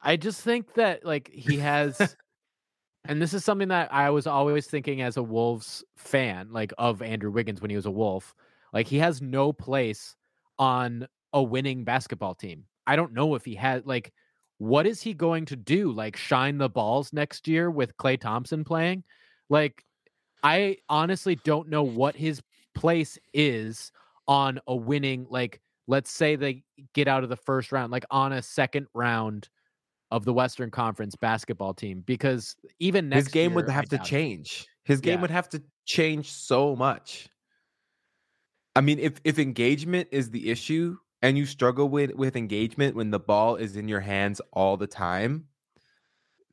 I 0.00 0.16
just 0.16 0.40
think 0.40 0.74
that 0.74 1.04
like 1.04 1.30
he 1.32 1.58
has 1.58 2.16
and 3.08 3.20
this 3.20 3.34
is 3.34 3.44
something 3.44 3.68
that 3.68 3.92
I 3.92 4.10
was 4.10 4.26
always 4.26 4.66
thinking 4.66 5.02
as 5.02 5.16
a 5.16 5.22
Wolves 5.22 5.84
fan, 5.96 6.48
like 6.52 6.72
of 6.78 7.02
Andrew 7.02 7.30
Wiggins 7.30 7.60
when 7.60 7.70
he 7.70 7.76
was 7.76 7.86
a 7.86 7.90
Wolf. 7.90 8.34
Like 8.72 8.86
he 8.86 8.98
has 8.98 9.22
no 9.22 9.52
place 9.52 10.14
on 10.58 11.06
a 11.32 11.42
winning 11.42 11.84
basketball 11.84 12.34
team. 12.34 12.64
I 12.86 12.96
don't 12.96 13.12
know 13.12 13.34
if 13.34 13.44
he 13.44 13.54
had 13.54 13.86
like 13.86 14.12
what 14.58 14.86
is 14.86 15.02
he 15.02 15.12
going 15.12 15.44
to 15.46 15.56
do? 15.56 15.92
Like 15.92 16.16
shine 16.16 16.56
the 16.56 16.68
balls 16.68 17.12
next 17.12 17.46
year 17.46 17.70
with 17.70 17.96
Klay 17.98 18.18
Thompson 18.18 18.64
playing? 18.64 19.04
Like 19.50 19.84
I 20.42 20.78
honestly 20.88 21.36
don't 21.44 21.68
know 21.68 21.82
what 21.82 22.16
his 22.16 22.40
place 22.74 23.18
is 23.34 23.92
on 24.28 24.60
a 24.66 24.74
winning 24.74 25.26
like 25.30 25.60
let's 25.88 26.10
say 26.10 26.36
they 26.36 26.62
get 26.94 27.08
out 27.08 27.22
of 27.22 27.28
the 27.28 27.36
first 27.36 27.72
round, 27.72 27.92
like 27.92 28.04
on 28.10 28.32
a 28.32 28.42
second 28.42 28.86
round 28.94 29.48
of 30.10 30.24
the 30.24 30.32
Western 30.32 30.70
Conference 30.70 31.16
basketball 31.16 31.74
team, 31.74 32.02
because 32.06 32.56
even 32.78 33.08
next 33.08 33.26
his 33.26 33.32
game 33.32 33.50
year, 33.50 33.56
would 33.56 33.68
have 33.68 33.88
to 33.88 33.98
change. 33.98 34.66
His 34.84 35.00
game 35.00 35.14
yeah. 35.14 35.20
would 35.22 35.30
have 35.30 35.48
to 35.50 35.62
change 35.84 36.32
so 36.32 36.76
much. 36.76 37.28
I 38.76 38.82
mean, 38.82 38.98
if 38.98 39.14
if 39.24 39.38
engagement 39.38 40.08
is 40.12 40.30
the 40.30 40.50
issue 40.50 40.98
and 41.22 41.36
you 41.38 41.46
struggle 41.46 41.88
with 41.88 42.14
with 42.14 42.36
engagement 42.36 42.94
when 42.94 43.10
the 43.10 43.18
ball 43.18 43.56
is 43.56 43.74
in 43.74 43.88
your 43.88 44.00
hands 44.00 44.40
all 44.52 44.76
the 44.76 44.86
time, 44.86 45.46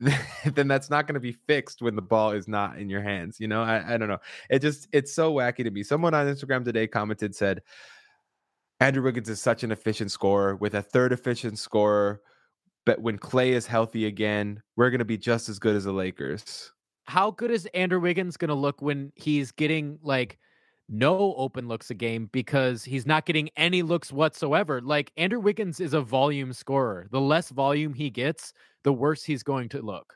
then 0.54 0.66
that's 0.66 0.88
not 0.88 1.06
going 1.06 1.14
to 1.14 1.20
be 1.20 1.36
fixed 1.46 1.82
when 1.82 1.94
the 1.94 2.02
ball 2.02 2.30
is 2.30 2.48
not 2.48 2.78
in 2.78 2.88
your 2.88 3.02
hands. 3.02 3.38
You 3.38 3.48
know, 3.48 3.62
I, 3.62 3.94
I 3.94 3.96
don't 3.98 4.08
know. 4.08 4.20
It 4.48 4.60
just 4.60 4.88
it's 4.90 5.12
so 5.12 5.34
wacky 5.34 5.64
to 5.64 5.70
me. 5.70 5.82
Someone 5.82 6.14
on 6.14 6.26
Instagram 6.26 6.64
today 6.64 6.86
commented 6.86 7.36
said, 7.36 7.60
Andrew 8.80 9.02
Wiggins 9.02 9.28
is 9.28 9.40
such 9.40 9.62
an 9.62 9.70
efficient 9.70 10.10
scorer 10.10 10.56
with 10.56 10.74
a 10.74 10.82
third 10.82 11.12
efficient 11.12 11.58
scorer. 11.58 12.22
But 12.86 13.00
when 13.00 13.18
Klay 13.18 13.50
is 13.50 13.66
healthy 13.66 14.06
again, 14.06 14.62
we're 14.76 14.90
going 14.90 14.98
to 14.98 15.04
be 15.04 15.18
just 15.18 15.50
as 15.50 15.58
good 15.58 15.76
as 15.76 15.84
the 15.84 15.92
Lakers. 15.92 16.72
How 17.04 17.30
good 17.30 17.50
is 17.50 17.66
Andrew 17.74 18.00
Wiggins 18.00 18.38
going 18.38 18.48
to 18.48 18.54
look 18.54 18.80
when 18.80 19.12
he's 19.14 19.52
getting 19.52 19.98
like 20.02 20.38
no 20.88 21.34
open 21.36 21.68
looks 21.68 21.90
a 21.90 21.94
game 21.94 22.28
because 22.32 22.84
he's 22.84 23.06
not 23.06 23.26
getting 23.26 23.50
any 23.56 23.82
looks 23.82 24.12
whatsoever? 24.12 24.80
Like 24.80 25.12
Andrew 25.16 25.40
Wiggins 25.40 25.80
is 25.80 25.94
a 25.94 26.00
volume 26.00 26.52
scorer. 26.52 27.06
The 27.10 27.20
less 27.20 27.50
volume 27.50 27.94
he 27.94 28.10
gets, 28.10 28.52
the 28.82 28.92
worse 28.92 29.24
he's 29.24 29.42
going 29.42 29.68
to 29.70 29.82
look. 29.82 30.14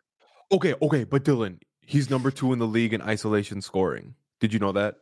Okay, 0.50 0.74
okay, 0.80 1.04
but 1.04 1.24
Dylan, 1.24 1.58
he's 1.80 2.10
number 2.10 2.30
two 2.30 2.52
in 2.52 2.58
the 2.58 2.66
league 2.66 2.94
in 2.94 3.02
isolation 3.02 3.60
scoring. 3.60 4.14
Did 4.40 4.52
you 4.52 4.58
know 4.58 4.72
that? 4.72 4.96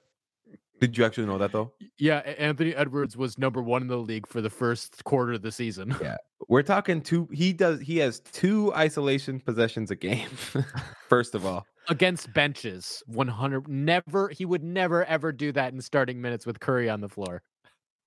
Did 0.80 0.98
you 0.98 1.04
actually 1.04 1.26
know 1.26 1.38
that 1.38 1.52
though? 1.52 1.72
Yeah, 1.98 2.18
Anthony 2.18 2.74
Edwards 2.74 3.16
was 3.16 3.38
number 3.38 3.62
one 3.62 3.82
in 3.82 3.88
the 3.88 3.96
league 3.96 4.26
for 4.26 4.40
the 4.40 4.50
first 4.50 5.04
quarter 5.04 5.32
of 5.32 5.42
the 5.42 5.52
season. 5.52 5.94
Yeah, 6.00 6.16
we're 6.48 6.62
talking 6.62 7.00
two. 7.00 7.28
He 7.32 7.52
does. 7.52 7.80
He 7.80 7.98
has 7.98 8.20
two 8.20 8.74
isolation 8.74 9.40
possessions 9.40 9.90
a 9.90 9.96
game. 9.96 10.28
first 11.08 11.34
of 11.34 11.46
all, 11.46 11.66
against 11.88 12.32
benches, 12.32 13.02
one 13.06 13.28
hundred. 13.28 13.68
Never. 13.68 14.28
He 14.28 14.44
would 14.44 14.62
never 14.62 15.04
ever 15.04 15.32
do 15.32 15.52
that 15.52 15.72
in 15.72 15.80
starting 15.80 16.20
minutes 16.20 16.46
with 16.46 16.60
Curry 16.60 16.88
on 16.88 17.00
the 17.00 17.08
floor. 17.08 17.42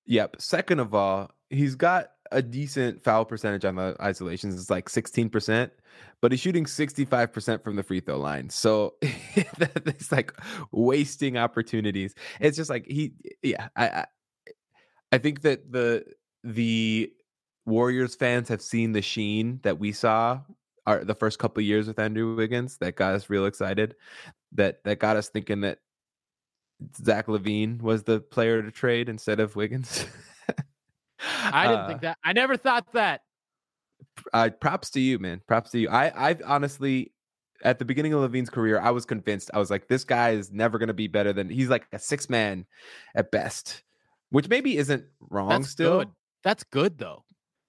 Yep. 0.06 0.36
Second 0.40 0.80
of 0.80 0.94
all, 0.94 1.30
he's 1.50 1.74
got 1.74 2.12
a 2.32 2.42
decent 2.42 3.02
foul 3.02 3.24
percentage 3.24 3.64
on 3.64 3.76
the 3.76 3.96
isolations. 4.00 4.54
It's 4.54 4.70
like 4.70 4.88
16%, 4.88 5.70
but 6.20 6.32
he's 6.32 6.40
shooting 6.40 6.64
65% 6.64 7.62
from 7.62 7.76
the 7.76 7.82
free 7.82 8.00
throw 8.00 8.18
line. 8.18 8.50
So 8.50 8.94
it's 9.02 10.12
like 10.12 10.32
wasting 10.72 11.36
opportunities. 11.36 12.14
It's 12.40 12.56
just 12.56 12.70
like 12.70 12.86
he, 12.86 13.12
yeah, 13.42 13.68
I, 13.76 13.88
I, 13.88 14.06
I 15.12 15.18
think 15.18 15.42
that 15.42 15.70
the 15.70 16.04
the 16.42 17.12
Warriors 17.66 18.14
fans 18.14 18.48
have 18.48 18.62
seen 18.62 18.92
the 18.92 19.02
sheen 19.02 19.60
that 19.62 19.78
we 19.78 19.92
saw 19.92 20.40
our 20.86 21.04
the 21.04 21.14
first 21.14 21.38
couple 21.38 21.62
years 21.62 21.86
with 21.86 21.98
Andrew 21.98 22.34
Wiggins 22.34 22.78
that 22.78 22.96
got 22.96 23.14
us 23.14 23.30
real 23.30 23.46
excited. 23.46 23.94
That 24.52 24.82
that 24.84 24.98
got 24.98 25.16
us 25.16 25.28
thinking 25.28 25.62
that 25.62 25.78
Zach 26.96 27.26
LaVine 27.26 27.80
was 27.82 28.04
the 28.04 28.20
player 28.20 28.62
to 28.62 28.70
trade 28.70 29.08
instead 29.08 29.40
of 29.40 29.56
Wiggins. 29.56 30.06
I 31.20 31.66
didn't 31.66 31.80
uh, 31.80 31.88
think 31.88 32.00
that. 32.02 32.18
I 32.24 32.32
never 32.32 32.56
thought 32.56 32.92
that. 32.92 33.22
Uh, 34.32 34.50
props 34.60 34.90
to 34.90 35.00
you, 35.00 35.18
man. 35.18 35.42
Props 35.46 35.70
to 35.70 35.78
you. 35.78 35.88
I, 35.88 36.30
I 36.30 36.36
honestly, 36.46 37.12
at 37.62 37.78
the 37.78 37.84
beginning 37.84 38.12
of 38.12 38.28
LaVine's 38.30 38.50
career, 38.50 38.80
I 38.80 38.90
was 38.90 39.04
convinced. 39.04 39.50
I 39.52 39.58
was 39.58 39.70
like, 39.70 39.88
this 39.88 40.04
guy 40.04 40.30
is 40.30 40.50
never 40.50 40.78
going 40.78 40.88
to 40.88 40.94
be 40.94 41.06
better 41.06 41.32
than. 41.32 41.48
He's 41.48 41.68
like 41.68 41.86
a 41.92 41.98
six 41.98 42.30
man 42.30 42.66
at 43.14 43.30
best, 43.30 43.82
which 44.30 44.48
maybe 44.48 44.76
isn't 44.76 45.04
wrong. 45.20 45.48
That's 45.48 45.68
still, 45.68 46.00
good. 46.00 46.10
that's 46.42 46.64
good 46.64 46.98
though, 46.98 47.24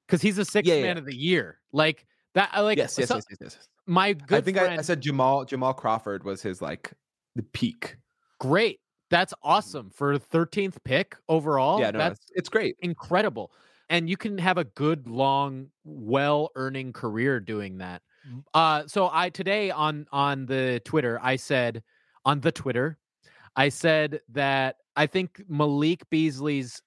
because 0.07 0.21
he's 0.21 0.37
a 0.37 0.45
six 0.45 0.67
yeah, 0.67 0.75
man 0.75 0.95
yeah. 0.95 0.99
of 0.99 1.05
the 1.05 1.15
year. 1.15 1.59
Like 1.73 2.05
that. 2.35 2.51
Like 2.57 2.77
yes, 2.77 2.97
yes, 2.97 3.07
so, 3.07 3.15
yes, 3.15 3.25
yes, 3.29 3.37
yes, 3.41 3.67
My 3.87 4.13
good. 4.13 4.37
I 4.37 4.41
think 4.41 4.57
friend, 4.57 4.73
I, 4.73 4.77
I 4.77 4.81
said 4.81 5.01
Jamal 5.01 5.45
Jamal 5.45 5.73
Crawford 5.73 6.23
was 6.23 6.41
his 6.41 6.61
like 6.61 6.91
the 7.35 7.43
peak. 7.43 7.97
Great. 8.39 8.79
That's 9.09 9.33
awesome 9.43 9.89
for 9.89 10.17
13th 10.17 10.77
pick 10.85 11.17
overall. 11.27 11.79
Yeah, 11.79 11.91
no, 11.91 11.99
that's 11.99 12.19
it's, 12.19 12.31
it's 12.35 12.49
great. 12.49 12.77
Incredible. 12.79 13.51
And 13.89 14.09
you 14.09 14.15
can 14.15 14.37
have 14.37 14.57
a 14.57 14.63
good, 14.63 15.05
long, 15.05 15.67
well 15.83 16.49
earning 16.55 16.93
career 16.93 17.41
doing 17.41 17.79
that. 17.79 18.01
Mm-hmm. 18.27 18.39
Uh, 18.53 18.87
so 18.87 19.09
I 19.11 19.29
today 19.29 19.69
on 19.71 20.07
on 20.11 20.45
the 20.45 20.81
Twitter, 20.85 21.19
I 21.21 21.35
said 21.35 21.83
on 22.23 22.39
the 22.39 22.51
Twitter, 22.51 22.97
I 23.55 23.69
said 23.69 24.21
that 24.29 24.77
I 24.95 25.07
think 25.07 25.43
Malik 25.47 26.09
Beasley's 26.09 26.81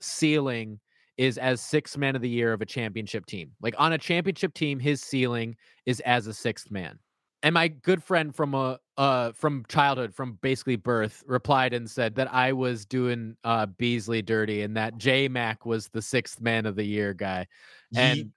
ceiling 0.00 0.80
is 1.18 1.36
as 1.36 1.60
sixth 1.60 1.98
man 1.98 2.16
of 2.16 2.22
the 2.22 2.28
year 2.28 2.52
of 2.52 2.62
a 2.62 2.66
championship 2.66 3.26
team. 3.26 3.50
Like 3.60 3.74
on 3.76 3.92
a 3.92 3.98
championship 3.98 4.54
team, 4.54 4.78
his 4.78 5.02
ceiling 5.02 5.56
is 5.84 6.00
as 6.00 6.26
a 6.26 6.32
sixth 6.32 6.70
man 6.70 6.98
and 7.42 7.54
my 7.54 7.68
good 7.68 8.02
friend 8.02 8.34
from 8.34 8.54
a 8.54 8.58
uh, 8.96 9.00
uh 9.00 9.32
from 9.32 9.64
childhood 9.68 10.14
from 10.14 10.38
basically 10.42 10.76
birth 10.76 11.22
replied 11.26 11.72
and 11.72 11.88
said 11.88 12.16
that 12.16 12.32
I 12.32 12.52
was 12.52 12.84
doing 12.84 13.36
uh 13.44 13.66
Beasley 13.66 14.22
dirty 14.22 14.62
and 14.62 14.76
that 14.76 14.98
J 14.98 15.28
Mac 15.28 15.64
was 15.64 15.88
the 15.88 16.02
sixth 16.02 16.40
man 16.40 16.66
of 16.66 16.76
the 16.76 16.84
year 16.84 17.14
guy. 17.14 17.46
And 17.94 18.32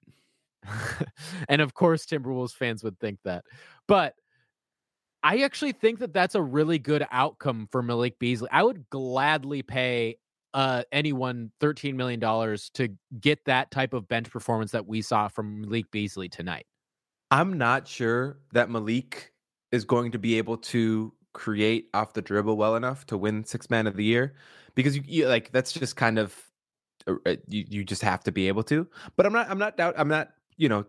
and 1.49 1.61
of 1.61 1.73
course 1.73 2.05
Timberwolves 2.05 2.53
fans 2.53 2.83
would 2.83 2.99
think 2.99 3.19
that. 3.23 3.43
But 3.87 4.13
I 5.23 5.41
actually 5.41 5.73
think 5.73 5.99
that 5.99 6.13
that's 6.13 6.35
a 6.35 6.41
really 6.41 6.79
good 6.79 7.05
outcome 7.11 7.67
for 7.71 7.83
Malik 7.83 8.17
Beasley. 8.17 8.49
I 8.51 8.63
would 8.63 8.89
gladly 8.89 9.61
pay 9.61 10.17
uh 10.53 10.83
anyone 10.91 11.51
13 11.59 11.95
million 11.95 12.19
dollars 12.19 12.69
to 12.73 12.89
get 13.19 13.43
that 13.45 13.71
type 13.71 13.93
of 13.93 14.07
bench 14.07 14.29
performance 14.29 14.71
that 14.71 14.85
we 14.85 15.01
saw 15.01 15.27
from 15.27 15.61
Malik 15.61 15.89
Beasley 15.91 16.29
tonight. 16.29 16.65
I'm 17.29 17.57
not 17.57 17.87
sure 17.87 18.39
that 18.51 18.69
Malik 18.69 19.31
is 19.71 19.85
going 19.85 20.11
to 20.11 20.19
be 20.19 20.37
able 20.37 20.57
to 20.57 21.13
create 21.33 21.87
off 21.93 22.13
the 22.13 22.21
dribble 22.21 22.57
well 22.57 22.75
enough 22.75 23.05
to 23.05 23.17
win 23.17 23.43
six 23.45 23.69
man 23.69 23.87
of 23.87 23.95
the 23.95 24.03
year 24.03 24.33
because 24.75 24.97
you, 24.97 25.03
you 25.05 25.27
like 25.27 25.51
that's 25.51 25.71
just 25.71 25.95
kind 25.95 26.19
of 26.19 26.35
uh, 27.07 27.13
uh, 27.25 27.35
you, 27.47 27.65
you 27.69 27.83
just 27.83 28.01
have 28.01 28.23
to 28.23 28.31
be 28.31 28.47
able 28.47 28.63
to 28.63 28.85
but 29.15 29.25
i'm 29.25 29.31
not 29.31 29.49
i'm 29.49 29.57
not 29.57 29.77
doubt 29.77 29.93
i'm 29.97 30.09
not 30.09 30.31
you 30.57 30.67
know 30.67 30.85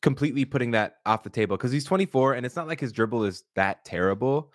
completely 0.00 0.44
putting 0.44 0.70
that 0.72 0.96
off 1.06 1.22
the 1.22 1.30
table 1.30 1.56
because 1.56 1.72
he's 1.72 1.84
24 1.84 2.34
and 2.34 2.46
it's 2.46 2.56
not 2.56 2.66
like 2.66 2.80
his 2.80 2.92
dribble 2.92 3.24
is 3.24 3.44
that 3.54 3.84
terrible 3.84 4.52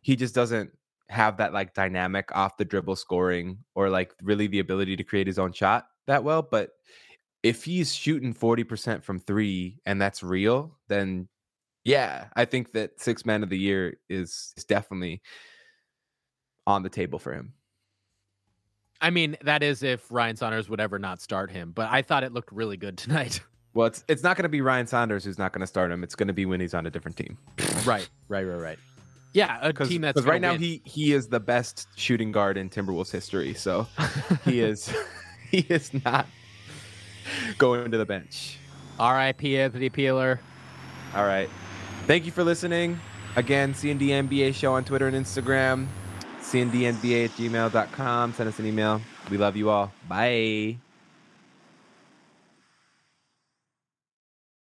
he 0.00 0.16
just 0.16 0.34
doesn't 0.34 0.70
have 1.10 1.36
that 1.36 1.52
like 1.52 1.74
dynamic 1.74 2.28
off 2.34 2.56
the 2.56 2.64
dribble 2.64 2.96
scoring 2.96 3.58
or 3.74 3.90
like 3.90 4.12
really 4.22 4.46
the 4.46 4.58
ability 4.58 4.96
to 4.96 5.04
create 5.04 5.26
his 5.26 5.38
own 5.38 5.52
shot 5.52 5.86
that 6.06 6.24
well 6.24 6.42
but 6.42 6.70
if 7.44 7.62
he's 7.62 7.94
shooting 7.94 8.34
40% 8.34 9.04
from 9.04 9.20
three 9.20 9.78
and 9.84 10.00
that's 10.00 10.22
real, 10.22 10.78
then 10.88 11.28
yeah, 11.84 12.28
I 12.34 12.46
think 12.46 12.72
that 12.72 12.98
six 12.98 13.26
man 13.26 13.42
of 13.42 13.50
the 13.50 13.58
year 13.58 13.98
is, 14.08 14.54
is 14.56 14.64
definitely 14.64 15.20
on 16.66 16.82
the 16.82 16.88
table 16.88 17.18
for 17.18 17.34
him. 17.34 17.52
I 18.98 19.10
mean, 19.10 19.36
that 19.42 19.62
is 19.62 19.82
if 19.82 20.10
Ryan 20.10 20.36
Saunders 20.36 20.70
would 20.70 20.80
ever 20.80 20.98
not 20.98 21.20
start 21.20 21.50
him, 21.50 21.72
but 21.72 21.90
I 21.90 22.00
thought 22.00 22.24
it 22.24 22.32
looked 22.32 22.50
really 22.50 22.78
good 22.78 22.96
tonight. 22.98 23.40
Well, 23.74 23.88
it's 23.88 24.04
it's 24.08 24.22
not 24.22 24.36
going 24.38 24.44
to 24.44 24.48
be 24.48 24.62
Ryan 24.62 24.86
Saunders 24.86 25.24
who's 25.24 25.38
not 25.38 25.52
going 25.52 25.60
to 25.60 25.66
start 25.66 25.92
him. 25.92 26.02
It's 26.02 26.14
going 26.14 26.28
to 26.28 26.32
be 26.32 26.46
when 26.46 26.60
he's 26.60 26.72
on 26.72 26.86
a 26.86 26.90
different 26.90 27.18
team. 27.18 27.36
right, 27.84 28.08
right, 28.28 28.44
right, 28.44 28.60
right. 28.60 28.78
Yeah, 29.34 29.58
a 29.60 29.72
team 29.72 30.02
that's 30.02 30.14
because 30.14 30.26
right 30.26 30.40
now 30.40 30.52
win. 30.52 30.60
he 30.60 30.80
he 30.84 31.12
is 31.12 31.28
the 31.28 31.40
best 31.40 31.88
shooting 31.96 32.32
guard 32.32 32.56
in 32.56 32.70
Timberwolves 32.70 33.10
history. 33.10 33.52
So 33.52 33.86
he 34.44 34.60
is 34.70 34.94
he 35.50 35.58
is 35.68 35.92
not 36.04 36.26
going 37.58 37.90
to 37.90 37.98
the 37.98 38.06
bench. 38.06 38.58
R.I.P. 38.98 39.58
Anthony 39.58 39.90
Peeler. 39.90 40.40
All 41.16 41.26
right. 41.26 41.50
Thank 42.06 42.26
you 42.26 42.32
for 42.32 42.44
listening. 42.44 43.00
Again, 43.34 43.74
CND 43.74 44.08
NBA 44.08 44.54
show 44.54 44.74
on 44.74 44.84
Twitter 44.84 45.08
and 45.08 45.16
Instagram. 45.16 45.88
CNDNBA 46.40 47.24
at 47.24 47.30
gmail.com. 47.30 48.34
Send 48.34 48.48
us 48.48 48.58
an 48.60 48.66
email. 48.66 49.00
We 49.30 49.38
love 49.38 49.56
you 49.56 49.70
all. 49.70 49.92
Bye. 50.08 50.76